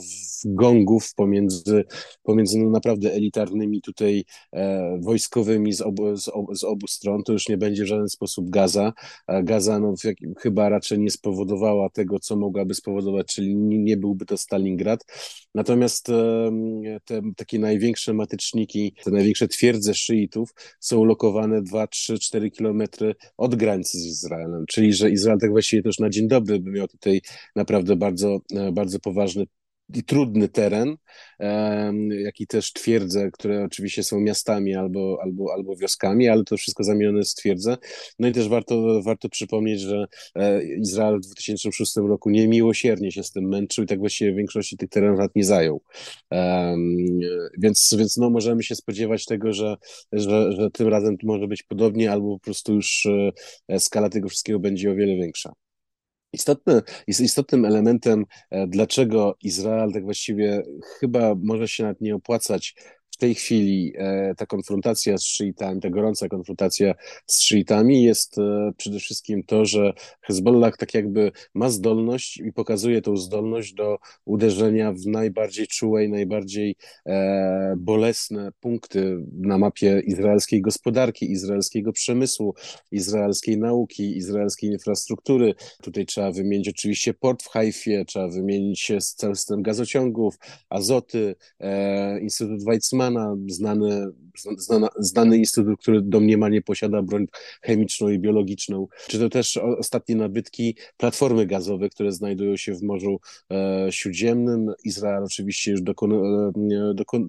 gongów 0.45 1.15
pomiędzy, 1.15 1.85
pomiędzy 2.23 2.59
no 2.59 2.71
naprawdę 2.71 3.13
elitarnymi 3.13 3.83
tutaj 3.83 4.25
e, 4.53 4.99
wojskowymi 5.01 5.73
z 5.73 5.81
obu, 5.81 6.17
z, 6.17 6.29
obu, 6.29 6.55
z 6.55 6.65
obu 6.65 6.87
stron. 6.87 7.23
To 7.23 7.33
już 7.33 7.49
nie 7.49 7.57
będzie 7.57 7.85
w 7.85 7.87
żaden 7.87 8.09
sposób 8.09 8.51
Gaza. 8.51 8.93
A 9.27 9.43
Gaza 9.43 9.79
no, 9.79 9.95
chyba 10.39 10.69
raczej 10.69 10.99
nie 10.99 11.11
spowodowała 11.11 11.91
tego, 11.91 12.19
co 12.19 12.37
mogłaby 12.37 12.75
spowodować, 12.75 13.27
czyli 13.27 13.57
nie, 13.57 13.79
nie 13.79 13.97
byłby 13.97 14.27
to 14.27 14.37
Stalingrad. 14.37 15.05
Natomiast 15.55 16.09
e, 16.09 16.51
te 17.05 17.21
takie 17.37 17.59
największe 17.59 18.15
matyczniki, 18.15 18.95
te 19.05 19.11
największe 19.11 19.49
twierdze 19.49 19.95
szyitów 19.95 20.55
są 20.81 21.05
lokowane 21.05 21.63
2, 21.63 21.87
3, 21.87 22.19
4 22.19 22.51
kilometry 22.51 23.15
od 23.37 23.55
granicy 23.55 23.99
z 23.99 24.07
Izraelem, 24.07 24.65
czyli 24.69 24.93
że 24.93 25.11
Izrael 25.11 25.39
tak 25.39 25.51
właściwie 25.51 25.83
też 25.83 25.99
na 25.99 26.11
dzień 26.11 26.29
dobry 26.29 26.61
by 26.61 26.71
miał 26.71 26.87
tutaj 26.91 27.21
naprawdę 27.57 27.97
bardzo, 27.97 28.39
e, 28.57 28.73
bardzo 28.73 29.01
poważny 29.01 29.47
i 29.95 30.05
trudny 30.05 30.49
teren, 30.49 30.97
jak 32.25 32.41
i 32.41 32.47
też 32.47 32.73
twierdze, 32.73 33.31
które 33.31 33.65
oczywiście 33.65 34.03
są 34.03 34.21
miastami 34.21 34.75
albo, 34.75 35.19
albo, 35.23 35.53
albo 35.53 35.77
wioskami, 35.77 36.29
ale 36.29 36.45
to 36.45 36.57
wszystko 36.57 36.85
zamienione 36.85 37.19
jest 37.19 37.37
twierdze. 37.37 37.77
No 38.19 38.29
i 38.29 38.33
też 38.33 38.49
warto, 38.49 39.03
warto 39.03 39.29
przypomnieć, 39.29 39.81
że 39.81 40.07
e, 40.35 40.65
Izrael 40.65 41.17
w 41.21 41.27
2006 41.27 41.97
roku 41.97 42.31
niemiłosiernie 42.31 43.13
się 43.13 43.23
z 43.23 43.31
tym 43.31 43.49
męczył 43.49 43.85
i 43.85 43.87
tak 43.87 43.99
właściwie 43.99 44.33
w 44.33 44.37
większości 44.37 44.77
tych 44.77 44.89
terenów 44.89 45.19
nawet 45.19 45.37
nie 45.37 45.45
zajął. 45.45 45.83
Więc, 47.59 47.95
więc 47.99 48.17
no, 48.17 48.31
możemy 48.31 48.63
się 48.63 48.75
spodziewać 48.75 49.25
tego, 49.25 49.53
że, 49.53 49.77
że, 50.13 50.53
że 50.53 50.71
tym 50.71 50.89
razem 50.89 51.17
może 51.23 51.49
być 51.49 51.63
podobnie, 51.63 52.13
albo 52.13 52.39
po 52.39 52.45
prostu 52.45 52.75
już 52.75 53.09
e, 53.69 53.81
skala 53.81 54.09
tego 54.09 54.29
wszystkiego 54.29 54.59
będzie 54.59 54.91
o 54.91 54.95
wiele 54.95 55.17
większa. 55.17 55.53
Istotny, 56.33 56.83
jest 57.07 57.21
istotnym 57.21 57.65
elementem, 57.65 58.27
e, 58.51 58.67
dlaczego 58.67 59.37
Izrael 59.43 59.93
tak 59.93 60.05
właściwie 60.05 60.63
chyba 60.99 61.35
może 61.43 61.69
się 61.69 61.83
nawet 61.83 62.01
nie 62.01 62.15
opłacać 62.15 62.75
tej 63.21 63.35
chwili 63.35 63.93
e, 63.97 64.35
ta 64.35 64.47
konfrontacja 64.47 65.19
z 65.19 65.25
szyitami, 65.25 65.81
ta 65.81 65.91
gorąca 65.91 66.29
konfrontacja 66.29 66.95
z 67.27 67.43
szyitami 67.43 68.03
jest 68.03 68.39
e, 68.39 68.73
przede 68.77 68.99
wszystkim 68.99 69.43
to, 69.43 69.65
że 69.65 69.93
Hezbollah 70.23 70.77
tak 70.77 70.95
jakby 70.95 71.33
ma 71.55 71.71
zdolność 71.71 72.37
i 72.37 72.53
pokazuje 72.53 73.03
tą 73.03 73.17
zdolność 73.17 73.75
do 73.75 73.99
uderzenia 74.25 74.93
w 74.93 75.07
najbardziej 75.07 75.67
czułe 75.67 76.05
i 76.05 76.09
najbardziej 76.09 76.77
e, 77.07 77.75
bolesne 77.79 78.53
punkty 78.61 79.25
na 79.33 79.59
mapie 79.59 80.03
izraelskiej 80.07 80.63
gospodarki, 80.63 81.33
izraelskiego 81.33 81.93
przemysłu, 81.93 82.55
izraelskiej 82.93 83.59
nauki, 83.59 84.17
izraelskiej 84.17 84.71
infrastruktury. 84.71 85.55
Tutaj 85.83 86.07
trzeba 86.07 86.33
wymienić 86.33 86.69
oczywiście 86.69 87.15
port 87.15 87.43
w 87.43 87.49
Haifie, 87.49 88.05
trzeba 88.05 88.29
wymienić 88.29 88.93
system 89.01 89.63
gazociągów, 89.63 90.39
azoty, 90.69 91.35
Instytut 92.21 92.65
Znany, 93.49 94.07
znana, 94.59 94.89
znany 94.99 95.39
instytut, 95.39 95.81
który 95.81 96.03
domniemanie 96.03 96.63
posiada 96.63 97.03
broń 97.03 97.27
chemiczną 97.63 98.09
i 98.09 98.19
biologiczną, 98.19 98.87
czy 99.09 99.19
to 99.19 99.29
też 99.29 99.57
ostatnie 99.57 100.17
nabytki 100.17 100.77
platformy 100.97 101.47
gazowe, 101.47 101.89
które 101.89 102.13
znajdują 102.13 102.57
się 102.57 102.75
w 102.75 102.83
Morzu 102.83 103.21
e, 103.53 103.87
Śródziemnym. 103.91 104.73
Izrael 104.85 105.25
oczywiście 105.25 105.71
już 105.71 105.83
dokona, 105.83 106.17
e, 106.17 106.95
dokon, 106.95 107.27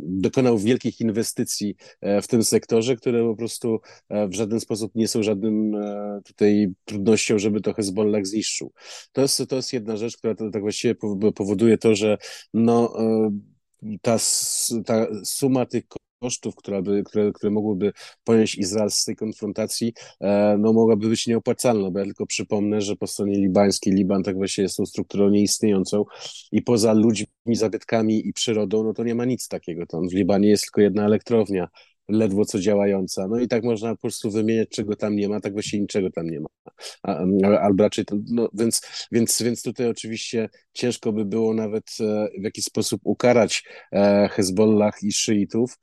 dokonał 0.00 0.58
wielkich 0.58 1.00
inwestycji 1.00 1.76
e, 2.00 2.22
w 2.22 2.28
tym 2.28 2.44
sektorze, 2.44 2.96
które 2.96 3.24
po 3.24 3.36
prostu 3.36 3.80
w 4.10 4.34
żaden 4.34 4.60
sposób 4.60 4.94
nie 4.94 5.08
są 5.08 5.22
żadnym 5.22 5.76
tutaj 6.24 6.68
trudnością, 6.84 7.38
żeby 7.38 7.60
to 7.60 7.72
Hezbollah 7.72 8.26
zniszczył. 8.26 8.72
To 9.12 9.22
jest, 9.22 9.42
to 9.48 9.56
jest 9.56 9.72
jedna 9.72 9.96
rzecz, 9.96 10.16
która 10.16 10.34
to, 10.34 10.50
tak 10.50 10.62
właściwie 10.62 10.94
powoduje 11.34 11.78
to, 11.78 11.94
że 11.94 12.18
no 12.54 12.92
ta, 14.02 14.16
ta 14.86 15.06
suma 15.24 15.66
tych 15.66 15.84
kosztów, 16.24 16.56
która 16.56 16.82
by, 16.82 17.02
które, 17.04 17.32
które 17.32 17.50
mogłyby 17.50 17.92
ponieść 18.24 18.54
Izrael 18.58 18.90
z 18.90 19.04
tej 19.04 19.16
konfrontacji, 19.16 19.92
e, 20.20 20.56
no 20.58 20.72
mogłaby 20.72 21.08
być 21.08 21.26
nieopłacalna, 21.26 21.90
bo 21.90 21.98
ja 21.98 22.04
tylko 22.04 22.26
przypomnę, 22.26 22.80
że 22.80 22.96
po 22.96 23.06
stronie 23.06 23.38
libańskiej 23.38 23.92
Liban 23.92 24.22
tak 24.22 24.36
właśnie 24.36 24.62
jest 24.62 24.76
tą 24.76 24.86
strukturą 24.86 25.30
nieistniejącą 25.30 26.04
i 26.52 26.62
poza 26.62 26.92
ludźmi, 26.92 27.26
zabytkami 27.46 28.28
i 28.28 28.32
przyrodą, 28.32 28.84
no 28.84 28.92
to 28.92 29.04
nie 29.04 29.14
ma 29.14 29.24
nic 29.24 29.48
takiego. 29.48 29.86
Tam 29.86 30.08
w 30.08 30.12
Libanie 30.12 30.48
jest 30.48 30.64
tylko 30.64 30.80
jedna 30.80 31.04
elektrownia, 31.04 31.68
ledwo 32.08 32.44
co 32.44 32.58
działająca. 32.58 33.28
No 33.28 33.40
i 33.40 33.48
tak 33.48 33.64
można 33.64 33.90
po 33.94 34.00
prostu 34.00 34.30
wymieniać, 34.30 34.68
czego 34.68 34.96
tam 34.96 35.16
nie 35.16 35.28
ma, 35.28 35.40
tak 35.40 35.52
właśnie 35.52 35.80
niczego 35.80 36.10
tam 36.10 36.26
nie 36.30 36.40
ma. 36.40 36.48
albo 37.60 37.84
raczej, 37.84 38.04
to, 38.04 38.16
no, 38.30 38.48
więc, 38.54 38.82
więc, 39.12 39.42
więc 39.42 39.62
tutaj 39.62 39.88
oczywiście 39.88 40.48
ciężko 40.72 41.12
by 41.12 41.24
było 41.24 41.54
nawet 41.54 41.84
e, 42.00 42.28
w 42.40 42.44
jakiś 42.44 42.64
sposób 42.64 43.00
ukarać 43.04 43.64
e, 43.92 44.28
Hezbollah 44.28 45.02
i 45.02 45.12
szyitów 45.12 45.78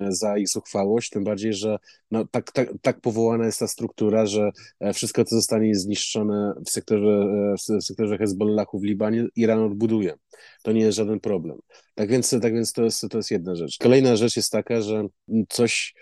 za 0.00 0.38
ich 0.38 0.48
zuchwałość, 0.48 1.10
tym 1.10 1.24
bardziej, 1.24 1.54
że 1.54 1.78
no, 2.10 2.26
tak, 2.30 2.52
tak, 2.52 2.68
tak 2.82 3.00
powołana 3.00 3.46
jest 3.46 3.58
ta 3.58 3.66
struktura, 3.66 4.26
że 4.26 4.50
e, 4.80 4.92
wszystko, 4.92 5.24
co 5.24 5.36
zostanie 5.36 5.74
zniszczone 5.74 6.54
w 6.66 6.70
sektorze, 6.70 7.28
w 7.58 7.84
sektorze 7.84 8.18
Hezbollahu 8.18 8.78
w 8.78 8.84
Libanie, 8.84 9.26
Iran 9.36 9.58
odbuduje. 9.58 10.14
To 10.62 10.72
nie 10.72 10.80
jest 10.80 10.96
żaden 10.96 11.20
problem. 11.20 11.58
Tak 11.94 12.10
więc, 12.10 12.30
tak 12.42 12.54
więc 12.54 12.72
to, 12.72 12.84
jest, 12.84 13.04
to 13.10 13.16
jest 13.16 13.30
jedna 13.30 13.54
rzecz. 13.54 13.78
Kolejna 13.78 14.16
rzecz 14.16 14.36
jest 14.36 14.52
taka, 14.52 14.80
że 14.80 15.06
coś 15.48 15.94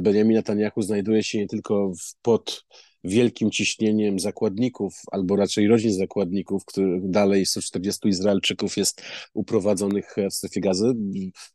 Benjamin 0.00 0.36
Netanyahu 0.36 0.82
znajduje 0.82 1.22
się 1.22 1.38
nie 1.38 1.46
tylko 1.46 1.92
pod 2.22 2.64
wielkim 3.08 3.50
ciśnieniem 3.50 4.18
zakładników, 4.18 4.94
albo 5.12 5.36
raczej 5.36 5.68
rodzin 5.68 5.92
zakładników, 5.92 6.64
których 6.64 7.10
dalej 7.10 7.46
140 7.46 8.08
Izraelczyków 8.08 8.76
jest 8.76 9.02
uprowadzonych 9.34 10.16
w 10.30 10.34
strefie 10.34 10.60
gazy. 10.60 10.92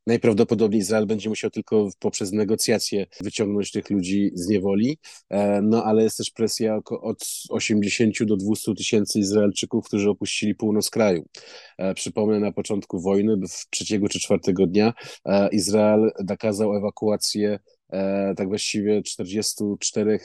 Najprawdopodobniej 0.08 0.82
Izrael 0.82 1.06
będzie 1.06 1.30
musiał 1.30 1.50
tylko 1.50 1.90
poprzez 2.00 2.32
negocjacje 2.32 3.06
wyciągnąć 3.22 3.72
tych 3.72 3.90
ludzi 3.90 4.32
z 4.34 4.48
niewoli, 4.48 4.98
e, 5.30 5.62
no 5.62 5.84
ale 5.84 6.04
jest 6.04 6.18
też 6.18 6.32
presja 6.32 6.80
od 7.02 7.26
80 7.50 8.26
do 8.26 8.38
200 8.38 8.74
tysięcy 8.74 9.20
Izraelczyków, 9.20 9.86
którzy 9.86 10.10
opuścili 10.10 10.56
północ 10.56 10.90
kraju. 10.90 11.26
E, 11.78 11.94
przypomnę, 11.94 12.40
na 12.40 12.52
początku 12.52 13.00
wojny, 13.02 13.38
trzeciego 13.70 14.10
czy 14.10 14.20
czwartego 14.20 14.68
dnia, 14.68 14.94
e, 15.26 15.50
Izrael 15.50 16.12
nakazał 16.28 16.76
ewakuację 16.76 17.60
E, 17.83 17.83
tak 18.38 18.48
właściwie 18.48 19.02
44 19.02 20.20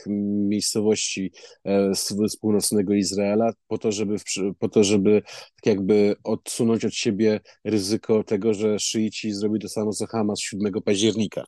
miejscowości 0.48 1.32
e, 1.64 1.94
z, 1.94 2.08
z 2.28 2.36
północnego 2.36 2.94
Izraela, 2.94 3.52
po 3.68 3.78
to, 3.78 3.92
żeby, 3.92 4.16
po 4.58 4.68
to, 4.68 4.84
żeby 4.84 5.22
tak 5.56 5.66
jakby 5.66 6.16
odsunąć 6.24 6.84
od 6.84 6.94
siebie 6.94 7.40
ryzyko 7.64 8.24
tego, 8.24 8.54
że 8.54 8.78
szyici 8.78 9.32
zrobią 9.32 9.58
to 9.58 9.68
samo 9.68 9.92
co 9.92 10.06
Hamas 10.06 10.40
7 10.40 10.72
października 10.84 11.44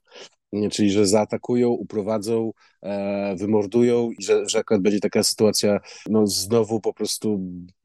czyli 0.70 0.90
że 0.90 1.06
zaatakują, 1.06 1.68
uprowadzą, 1.68 2.52
e, 2.82 3.36
wymordują 3.36 4.10
i 4.10 4.22
że, 4.22 4.48
że 4.48 4.58
akurat 4.58 4.82
będzie 4.82 5.00
taka 5.00 5.22
sytuacja 5.22 5.80
no 6.08 6.26
znowu 6.26 6.80
po 6.80 6.94
prostu 6.94 7.40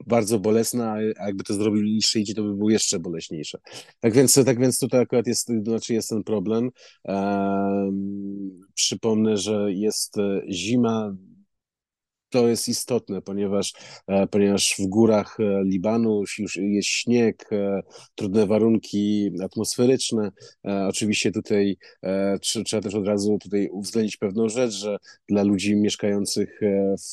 bardzo 0.07 0.39
bolesna, 0.39 0.93
a 1.19 1.25
jakby 1.25 1.43
to 1.43 1.53
zrobili 1.53 2.01
szyici, 2.01 2.35
to 2.35 2.43
by 2.43 2.55
było 2.55 2.69
jeszcze 2.69 2.99
boleśniejsze. 2.99 3.57
Tak 3.99 4.13
więc, 4.13 4.33
tak 4.45 4.59
więc 4.59 4.79
tutaj 4.79 5.01
akurat 5.01 5.27
jest, 5.27 5.51
znaczy 5.63 5.93
jest 5.93 6.09
ten 6.09 6.23
problem. 6.23 6.69
E, 7.07 7.91
przypomnę, 8.73 9.37
że 9.37 9.73
jest 9.73 10.15
zima 10.51 11.15
to 12.35 12.47
jest 12.47 12.69
istotne, 12.69 13.21
ponieważ, 13.21 13.73
e, 14.07 14.27
ponieważ 14.27 14.75
w 14.79 14.87
górach 14.87 15.37
e, 15.39 15.63
Libanu 15.63 16.23
już 16.39 16.57
jest 16.57 16.87
śnieg, 16.87 17.49
e, 17.51 17.81
trudne 18.15 18.47
warunki 18.47 19.31
atmosferyczne. 19.43 20.31
Oczywiście 20.63 21.31
tutaj 21.31 21.77
trzeba 22.41 22.81
też 22.81 22.95
od 22.95 23.07
razu 23.07 23.37
tutaj 23.41 23.69
uwzględnić 23.71 24.17
pewną 24.17 24.49
rzecz, 24.49 24.71
że 24.71 24.97
dla 25.29 25.43
ludzi 25.43 25.75
mieszkających 25.75 26.59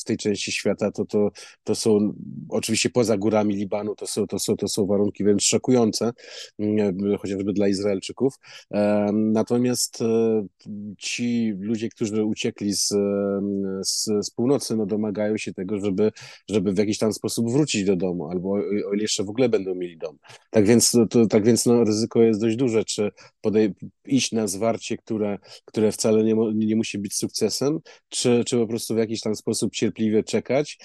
w 0.01 0.05
tej 0.05 0.17
części 0.17 0.53
świata 0.53 0.91
to, 0.91 1.05
to, 1.05 1.31
to 1.65 1.75
są 1.75 2.15
oczywiście 2.49 2.91
poza 2.91 3.17
górami 3.17 3.55
Libanu 3.55 3.95
to 3.95 4.07
są, 4.07 4.27
to, 4.27 4.39
są, 4.39 4.57
to 4.57 4.69
są 4.69 4.87
warunki 4.87 5.25
wręcz 5.25 5.43
szokujące, 5.43 6.13
mm, 6.59 7.19
chociażby 7.19 7.53
dla 7.53 7.69
Izraelczyków. 7.69 8.35
Natomiast 9.13 9.99
ci 10.99 11.53
ludzie, 11.59 11.89
którzy 11.89 12.25
uciekli 12.25 12.75
z, 12.75 12.89
z, 13.83 14.09
z 14.27 14.31
północy, 14.31 14.77
no 14.77 14.87
domagają 15.13 15.37
się 15.39 15.55
tego, 15.55 15.81
żeby, 15.81 16.13
żeby 16.51 16.73
w 16.73 16.79
jakiś 16.79 16.99
tam 16.99 17.13
sposób 17.13 17.51
wrócić 17.51 17.85
do 17.85 17.97
domu, 17.97 18.31
albo 18.31 18.53
o, 18.53 18.93
ile 18.93 19.03
jeszcze 19.03 19.25
w 19.25 19.31
ogóle 19.31 19.49
będą 19.49 19.75
mieli 19.75 19.99
dom. 19.99 20.19
Tak 20.51 20.67
więc, 20.67 20.93
to, 21.11 21.27
tak 21.27 21.45
więc 21.45 21.67
no, 21.67 21.85
ryzyko 21.85 22.23
jest 22.23 22.41
dość 22.41 22.57
duże, 22.57 22.85
czy 22.85 23.11
podej- 23.41 23.75
iść 24.07 24.33
na 24.33 24.47
zwarcie, 24.47 24.97
które, 24.97 25.39
które 25.65 25.93
wcale 25.93 26.25
nie, 26.25 26.35
nie 26.55 26.77
musi 26.77 26.99
być 26.99 27.15
sukcesem, 27.15 27.79
czy, 28.09 28.45
czy 28.47 28.57
po 28.57 28.67
prostu 28.67 28.95
w 28.95 28.99
jakiś 28.99 29.21
tam 29.21 29.37
sposób 29.37 29.73
cierpliwie 29.73 30.25
czekać, 30.25 30.79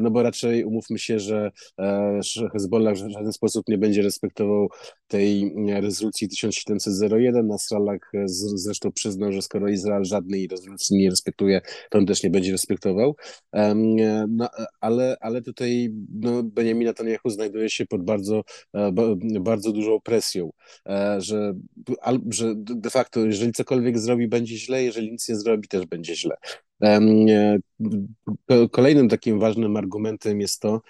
no 0.00 0.10
bo 0.10 0.22
raczej 0.22 0.64
umówmy 0.64 0.98
się, 0.98 1.18
że, 1.18 1.50
e, 1.80 2.18
że 2.22 2.48
Hezbollah 2.48 2.94
w 2.94 3.10
żaden 3.10 3.32
sposób 3.32 3.64
nie 3.68 3.78
będzie 3.78 4.02
respektował 4.02 4.68
tej 5.08 5.54
rezolucji 5.80 6.28
1701. 6.28 7.46
Nasrallah 7.46 8.00
zresztą 8.54 8.92
przyznał, 8.92 9.32
że 9.32 9.42
skoro 9.42 9.68
Izrael 9.68 10.04
żadnej 10.04 10.48
rezolucji 10.48 10.96
nie 10.96 11.10
respektuje, 11.10 11.60
to 11.90 11.98
on 11.98 12.06
też 12.06 12.22
nie 12.22 12.30
będzie 12.30 12.52
respektował. 12.52 13.16
No, 14.28 14.48
ale, 14.80 15.16
ale 15.20 15.42
tutaj 15.42 15.90
no, 16.14 16.42
Benjamin 16.42 16.86
Netanyahu 16.86 17.30
znajduje 17.30 17.70
się 17.70 17.86
pod 17.86 18.04
bardzo, 18.04 18.42
e, 18.74 18.92
bardzo 19.40 19.72
dużą 19.72 20.00
presją, 20.00 20.50
że, 21.18 21.54
że 22.30 22.54
de 22.56 22.90
facto, 22.90 23.20
jeżeli 23.20 23.52
cokolwiek 23.52 23.98
zrobi, 23.98 24.28
będzie 24.28 24.56
źle, 24.56 24.84
jeżeli 24.84 25.12
nic 25.12 25.28
nie 25.28 25.36
zrobi, 25.36 25.68
też 25.68 25.86
będzie 25.86 26.16
źle. 26.16 26.36
Kolejnym 28.72 29.08
takim 29.08 29.40
ważnym 29.40 29.76
argumentem 29.76 30.40
jest 30.40 30.60
to, 30.60 30.80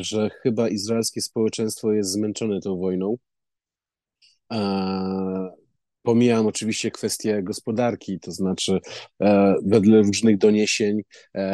że 0.00 0.30
chyba 0.42 0.68
izraelskie 0.68 1.20
społeczeństwo 1.22 1.92
jest 1.92 2.10
zmęczone 2.12 2.60
tą 2.60 2.76
wojną. 2.78 3.16
Pomijam 6.02 6.46
oczywiście 6.46 6.90
kwestię 6.90 7.42
gospodarki, 7.42 8.20
to 8.20 8.32
znaczy 8.32 8.78
e, 9.22 9.54
wedle 9.64 10.02
różnych 10.02 10.38
doniesień 10.38 11.00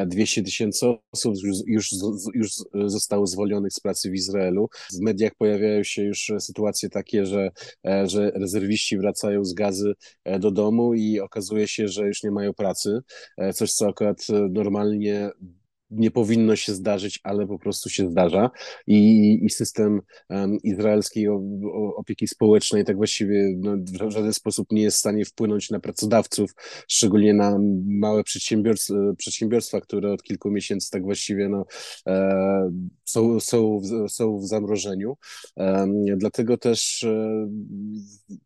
200 0.06 0.40
e, 0.40 0.44
tysięcy 0.44 0.86
osób 1.12 1.34
już, 1.44 1.56
już, 1.66 1.88
już 2.34 2.50
zostało 2.74 3.26
zwolnionych 3.26 3.72
z 3.72 3.80
pracy 3.80 4.10
w 4.10 4.14
Izraelu. 4.14 4.68
W 4.94 5.00
mediach 5.00 5.32
pojawiają 5.38 5.84
się 5.84 6.02
już 6.02 6.32
sytuacje 6.38 6.90
takie, 6.90 7.26
że, 7.26 7.50
e, 7.86 8.08
że 8.08 8.30
rezerwiści 8.30 8.98
wracają 8.98 9.44
z 9.44 9.54
gazy 9.54 9.92
do 10.40 10.50
domu 10.50 10.94
i 10.94 11.20
okazuje 11.20 11.68
się, 11.68 11.88
że 11.88 12.06
już 12.06 12.22
nie 12.22 12.30
mają 12.30 12.54
pracy, 12.54 12.98
coś 13.54 13.72
co 13.72 13.88
akurat 13.88 14.26
normalnie 14.50 15.30
nie 15.90 16.10
powinno 16.10 16.56
się 16.56 16.74
zdarzyć, 16.74 17.20
ale 17.22 17.46
po 17.46 17.58
prostu 17.58 17.88
się 17.88 18.10
zdarza 18.10 18.50
i, 18.86 19.38
i 19.42 19.50
system 19.50 20.00
um, 20.28 20.58
izraelskiej 20.62 21.28
opieki 21.96 22.28
społecznej 22.28 22.84
tak 22.84 22.96
właściwie 22.96 23.54
no, 23.56 23.76
w 24.08 24.10
żaden 24.10 24.32
sposób 24.32 24.72
nie 24.72 24.82
jest 24.82 24.96
w 24.96 25.00
stanie 25.00 25.24
wpłynąć 25.24 25.70
na 25.70 25.80
pracodawców, 25.80 26.54
szczególnie 26.88 27.34
na 27.34 27.58
małe 27.86 28.24
przedsiębiorstwa, 28.24 28.94
przedsiębiorstwa 29.18 29.80
które 29.80 30.12
od 30.12 30.22
kilku 30.22 30.50
miesięcy 30.50 30.90
tak 30.90 31.02
właściwie 31.02 31.48
no, 31.48 31.66
e, 32.06 32.70
są, 33.04 33.40
są, 33.40 33.80
w, 33.80 34.10
są 34.10 34.38
w 34.38 34.46
zamrożeniu. 34.46 35.16
E, 35.58 35.86
dlatego 36.16 36.58
też 36.58 37.04
e, 37.04 37.48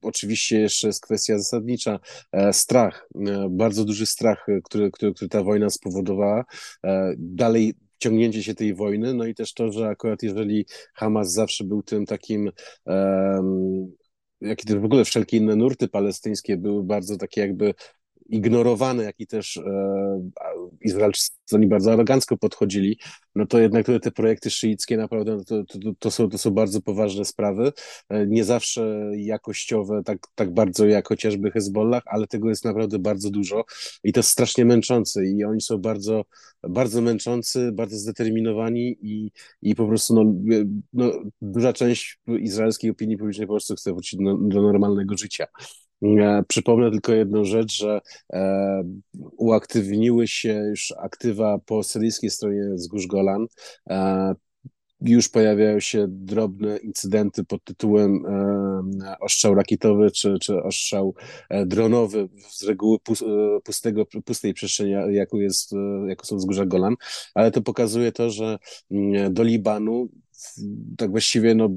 oczywiście 0.03 0.61
jeszcze 0.61 0.87
jest 0.87 1.03
kwestia 1.03 1.39
zasadnicza, 1.39 2.01
e, 2.33 2.53
strach, 2.53 3.09
e, 3.27 3.49
bardzo 3.51 3.85
duży 3.85 4.07
strach, 4.07 4.47
który, 4.65 4.91
który, 4.91 5.15
który 5.15 5.29
ta 5.29 5.43
wojna 5.43 5.71
spowodowała 5.71 6.45
e, 6.85 7.15
dalej 7.35 7.75
ciągnięcie 7.99 8.43
się 8.43 8.55
tej 8.55 8.75
wojny, 8.75 9.15
no 9.15 9.27
i 9.27 9.35
też 9.35 9.55
to, 9.55 9.73
że 9.73 9.89
akurat 9.89 10.23
jeżeli 10.23 10.67
Hamas 10.95 11.33
zawsze 11.33 11.65
był 11.65 11.83
tym 11.83 12.07
takim 12.07 12.51
um, 12.87 13.93
jak 14.41 14.63
i 14.63 14.67
też 14.67 14.77
w 14.77 14.85
ogóle 14.85 15.05
wszelkie 15.05 15.37
inne 15.37 15.57
nurty 15.57 15.89
palestyńskie 15.89 16.57
były 16.57 16.85
bardzo 16.85 17.17
takie 17.17 17.41
jakby 17.41 17.75
ignorowane, 18.31 19.05
jak 19.05 19.21
i 19.21 19.27
też 19.27 19.57
e, 19.57 19.63
Izraelczycy 20.81 21.31
bardzo 21.59 21.93
arogancko 21.93 22.37
podchodzili, 22.37 22.99
no 23.35 23.47
to 23.47 23.59
jednak 23.59 23.87
te, 23.87 24.01
te 24.01 24.11
projekty 24.11 24.51
szyickie 24.51 24.97
naprawdę 24.97 25.37
no 25.37 25.45
to, 25.45 25.65
to, 25.65 25.79
to, 25.99 26.11
są, 26.11 26.29
to 26.29 26.39
są 26.39 26.51
bardzo 26.51 26.83
poważne 26.83 27.25
sprawy, 27.25 27.73
e, 28.09 28.27
nie 28.27 28.45
zawsze 28.45 29.11
jakościowe, 29.17 30.03
tak, 30.05 30.19
tak 30.35 30.55
bardzo 30.55 30.87
jak 30.87 31.09
chociażby 31.09 31.51
Hezbollah, 31.51 32.03
ale 32.07 32.27
tego 32.27 32.49
jest 32.49 32.65
naprawdę 32.65 32.99
bardzo 32.99 33.31
dużo 33.31 33.65
i 34.05 34.13
to 34.13 34.21
jest 34.21 34.31
strasznie 34.31 34.65
męczące 34.65 35.27
i 35.27 35.45
oni 35.45 35.61
są 35.61 35.79
bardzo, 35.79 36.25
bardzo 36.63 37.01
męczący, 37.03 37.73
bardzo 37.73 37.97
zdeterminowani 37.97 38.97
i, 39.03 39.33
i 39.63 39.75
po 39.75 39.87
prostu 39.87 40.15
no, 40.15 40.25
no, 40.93 41.13
duża 41.43 41.73
część 41.73 42.19
izraelskiej 42.27 42.91
opinii 42.91 43.17
publicznej 43.17 43.47
po 43.47 43.53
prostu 43.53 43.75
chce 43.75 43.93
wrócić 43.93 44.21
do, 44.21 44.37
do 44.37 44.63
normalnego 44.63 45.17
życia. 45.17 45.47
E, 46.03 46.43
przypomnę 46.49 46.91
tylko 46.91 47.13
jedną 47.13 47.45
rzecz, 47.45 47.73
że 47.73 48.01
e, 48.33 48.83
uaktywniły 49.37 50.29
się 50.29 50.53
już 50.53 50.95
aktywa 50.99 51.59
po 51.59 51.83
syryjskiej 51.83 52.31
stronie 52.31 52.71
wzgórz 52.75 53.07
Golan. 53.07 53.47
E, 53.91 54.35
już 55.01 55.29
pojawiają 55.29 55.81
się 55.81 56.07
drobne 56.09 56.77
incydenty 56.77 57.45
pod 57.45 57.65
tytułem 57.65 58.27
e, 58.27 59.19
ostrzał 59.21 59.55
rakietowy 59.55 60.11
czy, 60.11 60.39
czy 60.43 60.63
ostrzał 60.63 61.15
e, 61.49 61.67
dronowy 61.67 62.29
z 62.51 62.63
reguły 62.63 62.99
e, 62.99 63.61
pustego, 63.65 64.07
pustej 64.25 64.55
przestrzeni, 64.55 64.93
jaką, 65.11 65.37
jest, 65.37 65.73
jaką 66.09 66.25
są 66.25 66.37
wzgórza 66.37 66.67
Golan, 66.67 66.95
ale 67.35 67.51
to 67.51 67.63
pokazuje 67.63 68.13
to, 68.13 68.31
że 68.31 68.59
mm, 68.91 69.35
do 69.35 69.43
Libanu 69.43 70.09
tak 70.97 71.11
właściwie 71.11 71.55
no, 71.55 71.69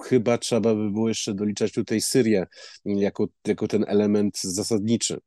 chyba 0.00 0.38
trzeba 0.38 0.74
by 0.74 0.90
było 0.90 1.08
jeszcze 1.08 1.34
doliczać 1.34 1.72
tutaj 1.72 2.00
Syrię 2.00 2.46
jako, 2.84 3.28
jako 3.46 3.68
ten 3.68 3.84
element 3.88 4.40
zasadniczy. 4.42 5.20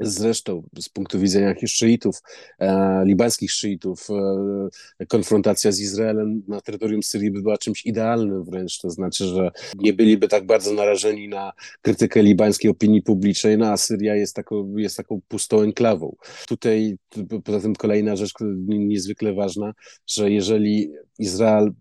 Zresztą 0.00 0.62
z 0.78 0.88
punktu 0.88 1.20
widzenia 1.20 1.54
szyitów, 1.66 2.22
e, 2.58 3.02
libańskich 3.04 3.52
szyitów, 3.52 4.08
e, 5.00 5.06
konfrontacja 5.06 5.72
z 5.72 5.80
Izraelem 5.80 6.42
na 6.48 6.60
terytorium 6.60 7.02
Syrii 7.02 7.30
by 7.30 7.42
była 7.42 7.58
czymś 7.58 7.86
idealnym 7.86 8.44
wręcz, 8.44 8.78
to 8.78 8.90
znaczy, 8.90 9.24
że 9.24 9.50
nie 9.74 9.92
byliby 9.92 10.28
tak 10.28 10.46
bardzo 10.46 10.72
narażeni 10.72 11.28
na 11.28 11.52
krytykę 11.82 12.22
libańskiej 12.22 12.70
opinii 12.70 13.02
publicznej, 13.02 13.58
no 13.58 13.66
a 13.66 13.76
Syria 13.76 14.16
jest 14.16 14.36
taką, 14.36 14.76
jest 14.76 14.96
taką 14.96 15.20
pustą 15.28 15.60
enklawą. 15.60 16.16
Tutaj 16.48 16.96
poza 17.44 17.60
tym 17.60 17.74
kolejna 17.74 18.16
rzecz 18.16 18.32
niezwykle 18.68 19.34
ważna, 19.34 19.72
że 20.06 20.30
jeżeli 20.30 20.92
Izrael 21.18 21.72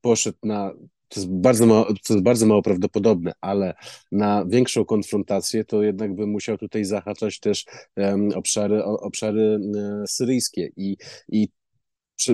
poszedł 0.00 0.38
na 0.42 0.72
to 1.08 1.20
jest, 1.20 1.32
bardzo 1.32 1.66
mało, 1.66 1.84
to 1.84 2.14
jest 2.14 2.24
bardzo 2.24 2.46
mało 2.46 2.62
prawdopodobne, 2.62 3.32
ale 3.40 3.74
na 4.12 4.44
większą 4.46 4.84
konfrontację 4.84 5.64
to 5.64 5.82
jednak 5.82 6.14
by 6.14 6.26
musiał 6.26 6.58
tutaj 6.58 6.84
zahaczać 6.84 7.40
też 7.40 7.64
um, 7.96 8.30
obszary, 8.34 8.84
obszary 8.84 9.58
um, 9.74 10.06
syryjskie. 10.06 10.70
I, 10.76 10.96
i 11.28 11.48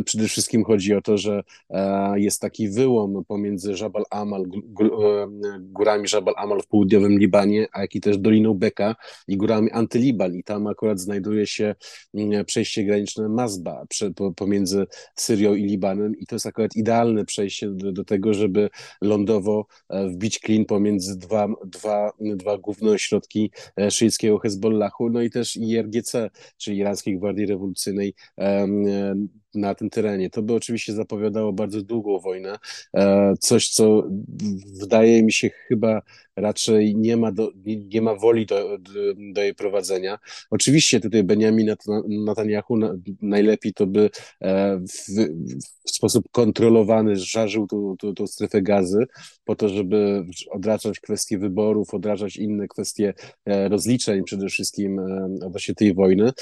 przede 0.04 0.28
wszystkim 0.28 0.64
chodzi 0.64 0.94
o 0.94 1.02
to, 1.02 1.18
że 1.18 1.42
e, 1.70 2.20
jest 2.20 2.40
taki 2.40 2.68
wyłom 2.68 3.24
pomiędzy 3.24 3.74
Jabal 3.80 4.04
Amal, 4.10 4.42
e, 4.42 4.46
górami 5.60 6.08
Jabal 6.12 6.34
Amal 6.36 6.62
w 6.62 6.66
południowym 6.66 7.18
Libanie, 7.18 7.66
a 7.72 7.80
jak 7.80 7.94
i 7.94 8.00
też 8.00 8.18
Doliną 8.18 8.54
Beka 8.54 8.96
i 9.28 9.36
górami 9.36 9.70
Antyliban 9.70 10.34
i 10.34 10.44
tam 10.44 10.66
akurat 10.66 11.00
znajduje 11.00 11.46
się 11.46 11.74
mm, 12.14 12.44
przejście 12.44 12.84
graniczne 12.84 13.28
Mazba 13.28 13.86
pomiędzy 14.36 14.86
Syrią 15.16 15.54
i 15.54 15.64
Libanem. 15.64 16.16
I 16.18 16.26
to 16.26 16.34
jest 16.34 16.46
akurat 16.46 16.76
idealne 16.76 17.24
przejście 17.24 17.70
do, 17.70 17.92
do 17.92 18.04
tego, 18.04 18.34
żeby 18.34 18.70
lądowo 19.00 19.66
e, 19.88 20.08
wbić 20.08 20.38
klin 20.38 20.64
pomiędzy 20.64 21.18
dwa, 21.18 21.48
dwa, 21.64 22.10
dwa 22.20 22.58
główne 22.58 22.90
ośrodki 22.90 23.50
szyickiego 23.90 24.38
Hezbollahu, 24.38 25.10
no 25.10 25.22
i 25.22 25.30
też 25.30 25.56
IRGC, 25.56 26.30
czyli 26.56 26.78
Irańskiej 26.78 27.18
Gwardii 27.18 27.46
Rewolucyjnej 27.46 28.14
na 29.54 29.74
tym 29.74 29.90
terenie. 29.90 30.30
To 30.30 30.42
by 30.42 30.54
oczywiście 30.54 30.92
zapowiadało 30.92 31.52
bardzo 31.52 31.82
długą 31.82 32.18
wojnę, 32.18 32.58
e, 32.96 33.34
coś 33.40 33.68
co 33.68 34.02
wydaje 34.80 35.22
mi 35.22 35.32
się 35.32 35.50
chyba 35.50 36.02
raczej 36.36 36.96
nie 36.96 37.16
ma, 37.16 37.32
do, 37.32 37.52
nie, 37.64 38.02
ma 38.02 38.14
woli 38.14 38.46
do, 38.46 38.78
do, 39.32 39.42
jej 39.42 39.54
prowadzenia. 39.54 40.18
Oczywiście 40.50 41.00
tutaj 41.00 41.24
Benjamin 41.24 41.74
Netanyahu 42.08 42.78
najlepiej 43.22 43.72
to 43.72 43.86
by 43.86 44.10
w, 44.92 45.06
w 45.86 45.90
sposób 45.90 46.24
kontrolowany 46.30 47.16
żarzył 47.16 47.66
tą, 47.66 47.94
tą, 47.98 48.14
tą 48.14 48.26
strefę 48.26 48.62
gazy 48.62 49.06
po 49.44 49.56
to, 49.56 49.68
żeby 49.68 50.24
odraczać 50.50 51.00
kwestie 51.00 51.38
wyborów, 51.38 51.94
odraczać 51.94 52.36
inne 52.36 52.68
kwestie 52.68 53.14
rozliczeń 53.46 54.24
przede 54.24 54.48
wszystkim 54.48 54.98
odnośnie 55.42 55.74
tej 55.74 55.94
wojny. 55.94 56.32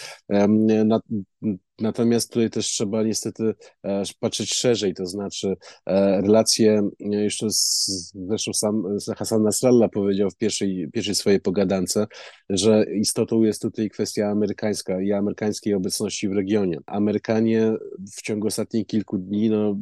Natomiast 1.81 2.33
tutaj 2.33 2.51
też 2.51 2.67
trzeba 2.67 3.03
niestety 3.03 3.55
e, 3.85 4.03
patrzeć 4.21 4.55
szerzej, 4.55 4.95
to 4.95 5.07
znaczy 5.07 5.57
e, 5.87 6.21
relacje, 6.21 6.89
e, 7.01 7.07
jeszcze 7.17 7.51
z, 7.51 8.13
zresztą 8.29 8.53
sam 8.53 8.85
Hassan 9.17 9.43
Nasrallah 9.43 9.80
powiedział 9.89 10.31
w 10.31 10.37
pierwszej, 10.37 10.89
pierwszej 10.93 11.15
swojej 11.15 11.41
pogadance, 11.41 12.07
że 12.49 12.85
istotą 12.95 13.43
jest 13.43 13.63
tutaj 13.63 13.91
kwestia 13.91 14.29
amerykańska 14.29 15.01
i 15.01 15.13
amerykańskiej 15.13 15.75
obecności 15.75 16.29
w 16.29 16.33
regionie. 16.33 16.79
Amerykanie 16.87 17.73
w 18.17 18.23
ciągu 18.23 18.47
ostatnich 18.47 18.87
kilku 18.87 19.19
dni 19.19 19.51
no, 19.51 19.77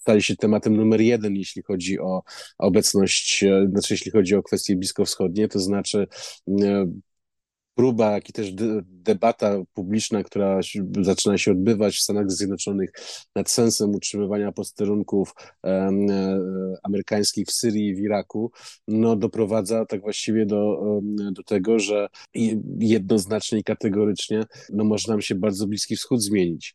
stali 0.00 0.22
się 0.22 0.36
tematem 0.36 0.76
numer 0.76 1.00
jeden, 1.00 1.36
jeśli 1.36 1.62
chodzi 1.62 2.00
o 2.00 2.22
obecność, 2.58 3.44
znaczy 3.70 3.94
jeśli 3.94 4.10
chodzi 4.10 4.34
o 4.34 4.42
kwestie 4.42 4.76
bliskowschodnie, 4.76 5.48
to 5.48 5.58
znaczy 5.58 6.06
próba, 7.76 8.12
jak 8.12 8.28
i 8.28 8.32
też 8.32 8.52
debata 8.82 9.62
publiczna, 9.74 10.22
która 10.22 10.60
zaczyna 11.00 11.38
się 11.38 11.52
odbywać 11.52 11.96
w 11.96 12.02
Stanach 12.02 12.30
Zjednoczonych 12.30 12.92
nad 13.34 13.50
sensem 13.50 13.94
utrzymywania 13.94 14.52
posterunków 14.52 15.34
e, 15.64 15.90
amerykańskich 16.82 17.46
w 17.46 17.52
Syrii 17.52 17.88
i 17.88 17.94
w 17.94 17.98
Iraku, 17.98 18.50
no 18.88 19.16
doprowadza 19.16 19.86
tak 19.86 20.00
właściwie 20.00 20.46
do, 20.46 20.80
do 21.32 21.42
tego, 21.42 21.78
że 21.78 22.08
jednoznacznie 22.78 23.58
i 23.58 23.64
kategorycznie 23.64 24.44
no 24.72 24.84
może 24.84 25.12
nam 25.12 25.20
się 25.20 25.34
bardzo 25.34 25.66
Bliski 25.66 25.96
Wschód 25.96 26.22
zmienić. 26.22 26.74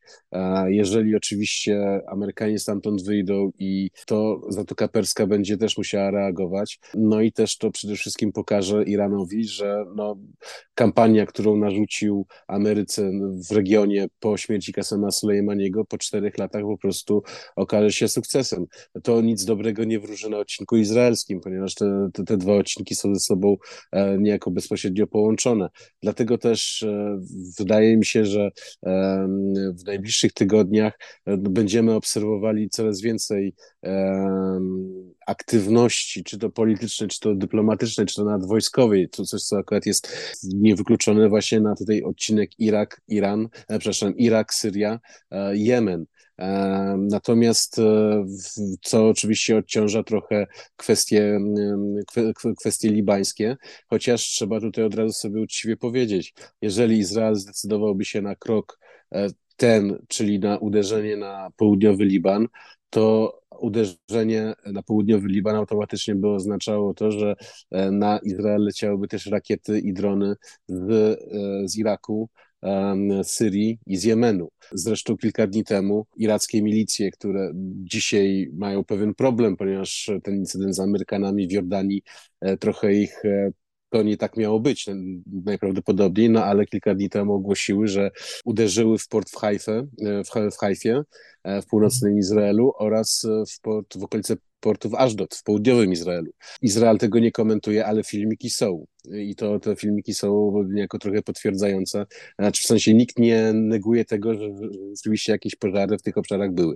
Jeżeli 0.68 1.16
oczywiście 1.16 2.02
Amerykanie 2.08 2.60
stamtąd 2.60 3.04
wyjdą 3.04 3.52
i 3.60 3.90
to 4.06 4.42
Zatoka 4.50 4.88
Perska 4.88 5.28
będzie 5.28 5.58
też 5.58 5.78
musiała 5.78 6.12
reagować, 6.12 6.80
no 6.94 7.22
i 7.22 7.32
też 7.32 7.58
to 7.58 7.72
przede 7.72 7.96
wszystkim 7.96 8.32
pokaże 8.32 8.84
Iranowi, 8.84 9.48
że 9.48 9.86
no, 9.96 10.18
kampania, 10.76 10.91
którą 11.28 11.58
narzucił 11.58 12.26
Ameryce 12.48 13.12
w 13.50 13.52
regionie 13.52 14.08
po 14.20 14.38
śmierci 14.38 14.74
Kasema 14.74 15.12
Sulejmaniego 15.12 15.86
po 15.86 15.98
czterech 15.98 16.38
latach 16.38 16.62
po 16.62 16.78
prostu 16.78 17.24
okaże 17.56 17.92
się 17.92 18.08
sukcesem. 18.08 18.66
To 19.04 19.22
nic 19.22 19.46
dobrego 19.46 19.84
nie 19.84 20.00
wróży 20.00 20.30
na 20.30 20.38
odcinku 20.38 20.78
izraelskim, 20.78 21.42
ponieważ 21.42 21.76
te, 21.76 22.10
te, 22.14 22.24
te 22.24 22.38
dwa 22.38 22.54
odcinki 22.54 22.96
są 22.96 23.16
ze 23.16 23.20
sobą 23.20 23.58
e, 23.92 24.18
niejako 24.18 24.52
bezpośrednio 24.52 25.08
połączone. 25.08 25.70
Dlatego 26.02 26.38
też 26.38 26.84
e, 26.84 27.20
wydaje 27.60 27.98
mi 27.98 28.06
się, 28.06 28.26
że 28.26 28.52
e, 28.86 29.28
w 29.74 29.86
najbliższych 29.86 30.34
tygodniach 30.34 31.00
będziemy 31.38 31.94
obserwowali 31.94 32.70
coraz 32.70 33.02
więcej 33.02 33.54
aktywności, 35.28 36.24
czy 36.24 36.38
to 36.38 36.50
politycznej, 36.50 37.10
czy 37.10 37.20
to 37.20 37.36
dyplomatycznej, 37.36 38.08
czy 38.08 38.16
to 38.16 38.24
nadwojskowej, 38.24 39.10
to 39.10 39.26
coś, 39.26 39.42
co 39.42 39.58
akurat 39.58 39.86
jest 39.86 40.18
niewykluczone 40.44 41.30
właśnie 41.30 41.60
na 41.60 41.76
tutaj 41.76 42.04
odcinek 42.04 42.60
Irak, 42.60 43.02
Iran, 43.08 43.50
e, 43.68 43.80
przepraszam, 43.80 44.18
Irak, 44.18 44.54
Syria, 44.54 45.00
e, 45.32 45.58
Jemen. 45.58 46.06
E, 46.40 46.96
natomiast 46.98 47.82
co 48.82 49.10
oczywiście 49.10 49.58
odciąża 49.58 50.04
trochę 50.04 50.48
kwestie, 50.76 51.40
kwestie 52.60 52.90
libańskie, 52.90 53.58
chociaż 53.88 54.22
trzeba 54.22 54.60
tutaj 54.60 54.84
od 54.84 54.96
razu 54.96 55.14
sobie 55.14 55.42
uczciwie 55.42 55.78
powiedzieć, 55.78 56.34
jeżeli 56.62 56.98
Izrael 56.98 57.36
zdecydowałby 57.36 58.06
się 58.06 58.22
na 58.22 58.36
krok 58.36 58.80
ten, 59.58 60.06
czyli 60.08 60.40
na 60.40 60.58
uderzenie 60.58 61.18
na 61.18 61.52
południowy 61.58 62.06
Liban, 62.06 62.48
to 62.92 63.38
uderzenie 63.60 64.54
na 64.66 64.84
południowy 64.84 65.28
Liban 65.28 65.56
automatycznie 65.56 66.16
by 66.16 66.30
oznaczało 66.30 66.94
to, 66.94 67.12
że 67.12 67.36
e, 67.72 67.92
na 67.92 68.20
Izrael 68.24 68.64
leciałyby 68.64 69.08
też 69.08 69.26
rakiety 69.26 69.80
i 69.80 69.94
drony 69.94 70.36
z, 70.68 70.92
e, 70.92 71.18
z 71.68 71.78
Iraku, 71.78 72.30
Syrii 73.24 73.80
i 73.88 73.98
z 73.98 74.04
Jemenu. 74.04 74.50
Zresztą 74.72 75.18
kilka 75.18 75.48
dni 75.48 75.64
temu 75.64 76.06
irackie 76.18 76.62
milicje, 76.64 77.12
które 77.12 77.52
dzisiaj 77.84 78.50
mają 78.54 78.84
pewien 78.84 79.16
problem, 79.16 79.58
ponieważ 79.58 80.12
ten 80.24 80.36
incydent 80.36 80.76
z 80.76 80.80
Amerykanami 80.80 81.48
w 81.48 81.52
Jordanii 81.52 82.04
e, 82.42 82.58
trochę 82.58 82.94
ich 82.94 83.24
to 83.92 84.04
nie 84.04 84.18
tak 84.18 84.38
miało 84.38 84.60
być 84.60 84.86
najprawdopodobniej, 85.46 86.30
no 86.30 86.46
ale 86.46 86.66
kilka 86.66 86.96
dni 86.96 87.10
temu 87.10 87.34
ogłosiły, 87.34 87.88
że 87.88 88.12
uderzyły 88.46 88.98
w 88.98 89.08
port 89.08 89.30
w 89.30 89.36
Hajfie, 89.36 89.88
w, 90.26 90.56
w 90.56 90.58
Hajfie, 90.58 91.02
w 91.46 91.66
północnym 91.66 92.18
Izraelu 92.18 92.74
oraz 92.80 93.26
w, 93.52 93.62
port, 93.62 93.98
w 93.98 94.04
okolice 94.04 94.36
portu 94.60 94.90
w 94.90 94.96
Ashdod, 94.96 95.36
w 95.36 95.44
południowym 95.44 95.92
Izraelu. 95.92 96.32
Izrael 96.62 96.98
tego 96.98 97.20
nie 97.20 97.32
komentuje, 97.32 97.86
ale 97.86 98.04
filmiki 98.04 98.50
są 98.50 98.86
i 99.10 99.36
to 99.36 99.60
te 99.60 99.76
filmiki 99.76 100.14
są 100.14 100.54
niejako 100.70 101.00
trochę 101.00 101.22
potwierdzające. 101.22 102.06
Znaczy 102.40 102.64
w 102.64 102.66
sensie 102.66 102.94
nikt 102.94 103.20
nie 103.20 103.54
neguje 103.54 104.06
tego, 104.06 104.34
że 104.34 104.50
rzeczywiście 104.90 105.32
jakieś 105.32 105.56
pożary 105.56 105.98
w 105.98 106.02
tych 106.02 106.18
obszarach 106.18 106.52
były. 106.52 106.76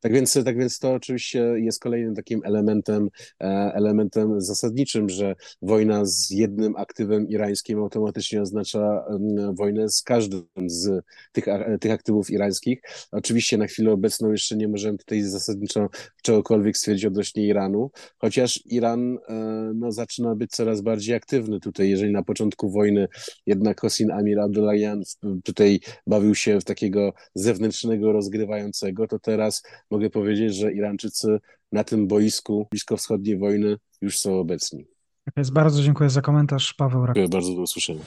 Tak 0.00 0.12
więc, 0.12 0.38
tak 0.44 0.58
więc 0.58 0.78
to 0.78 0.92
oczywiście 0.92 1.38
jest 1.38 1.80
kolejnym 1.80 2.14
takim 2.14 2.40
elementem, 2.44 3.08
e, 3.40 3.46
elementem 3.74 4.40
zasadniczym, 4.40 5.08
że 5.08 5.34
wojna 5.62 6.04
z 6.04 6.30
jednym 6.30 6.76
aktywem 6.76 7.28
irańskim 7.28 7.78
automatycznie 7.78 8.42
oznacza 8.42 9.04
wojnę 9.52 9.88
z 9.88 10.02
każdym 10.02 10.46
z 10.66 11.04
tych, 11.32 11.44
tych 11.80 11.92
aktywów 11.92 12.30
irańskich. 12.30 12.80
Oczywiście 13.12 13.58
na 13.58 13.66
chwilę 13.66 13.92
obecną 13.92 14.32
jeszcze 14.32 14.56
nie 14.56 14.68
możemy 14.68 14.98
tutaj 14.98 15.22
zasadniczo 15.22 15.88
czegokolwiek 16.22 16.76
stwierdzić 16.76 17.04
odnośnie 17.04 17.46
Iranu, 17.46 17.90
chociaż 18.18 18.62
Iran 18.66 19.18
e, 19.28 19.34
no, 19.74 19.92
zaczyna 19.92 20.34
być 20.34 20.50
coraz 20.50 20.80
bardziej 20.80 21.14
aktywny 21.14 21.60
tutaj, 21.66 21.88
jeżeli 21.88 22.12
na 22.12 22.22
początku 22.22 22.70
wojny 22.70 23.08
jednak 23.46 23.80
Hossein 23.80 24.10
Amir 24.10 24.40
Abdullahian 24.40 25.02
tutaj 25.44 25.80
bawił 26.06 26.34
się 26.34 26.60
w 26.60 26.64
takiego 26.64 27.12
zewnętrznego 27.34 28.12
rozgrywającego, 28.12 29.08
to 29.08 29.18
teraz 29.18 29.62
mogę 29.90 30.10
powiedzieć, 30.10 30.54
że 30.54 30.72
Irańczycy 30.72 31.38
na 31.72 31.84
tym 31.84 32.06
boisku 32.06 32.66
bliskowschodniej 32.70 33.38
wojny 33.38 33.76
już 34.00 34.18
są 34.18 34.38
obecni. 34.38 34.86
Tak 35.24 35.36
jest, 35.36 35.52
bardzo 35.52 35.82
dziękuję 35.82 36.10
za 36.10 36.22
komentarz, 36.22 36.74
Paweł 36.74 37.06
Rak. 37.06 37.16
Dziękuję 37.16 37.40
bardzo, 37.40 37.54
do 37.54 37.62
usłyszenia. 37.62 38.00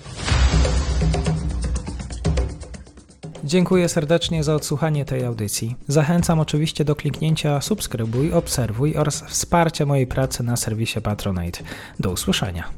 Dziękuję 3.44 3.90
serdecznie 3.90 4.44
za 4.44 4.56
odsłuchanie 4.56 5.06
tej 5.06 5.26
audycji. 5.26 5.76
Zachęcam 5.88 6.40
oczywiście 6.40 6.86
do 6.86 6.96
kliknięcia 6.96 7.62
subskrybuj, 7.62 8.34
obserwuj 8.34 8.96
oraz 8.98 9.24
wsparcia 9.24 9.86
mojej 9.86 10.08
pracy 10.08 10.44
na 10.44 10.58
serwisie 10.58 11.02
Patronite. 11.02 11.60
Do 12.00 12.12
usłyszenia. 12.12 12.70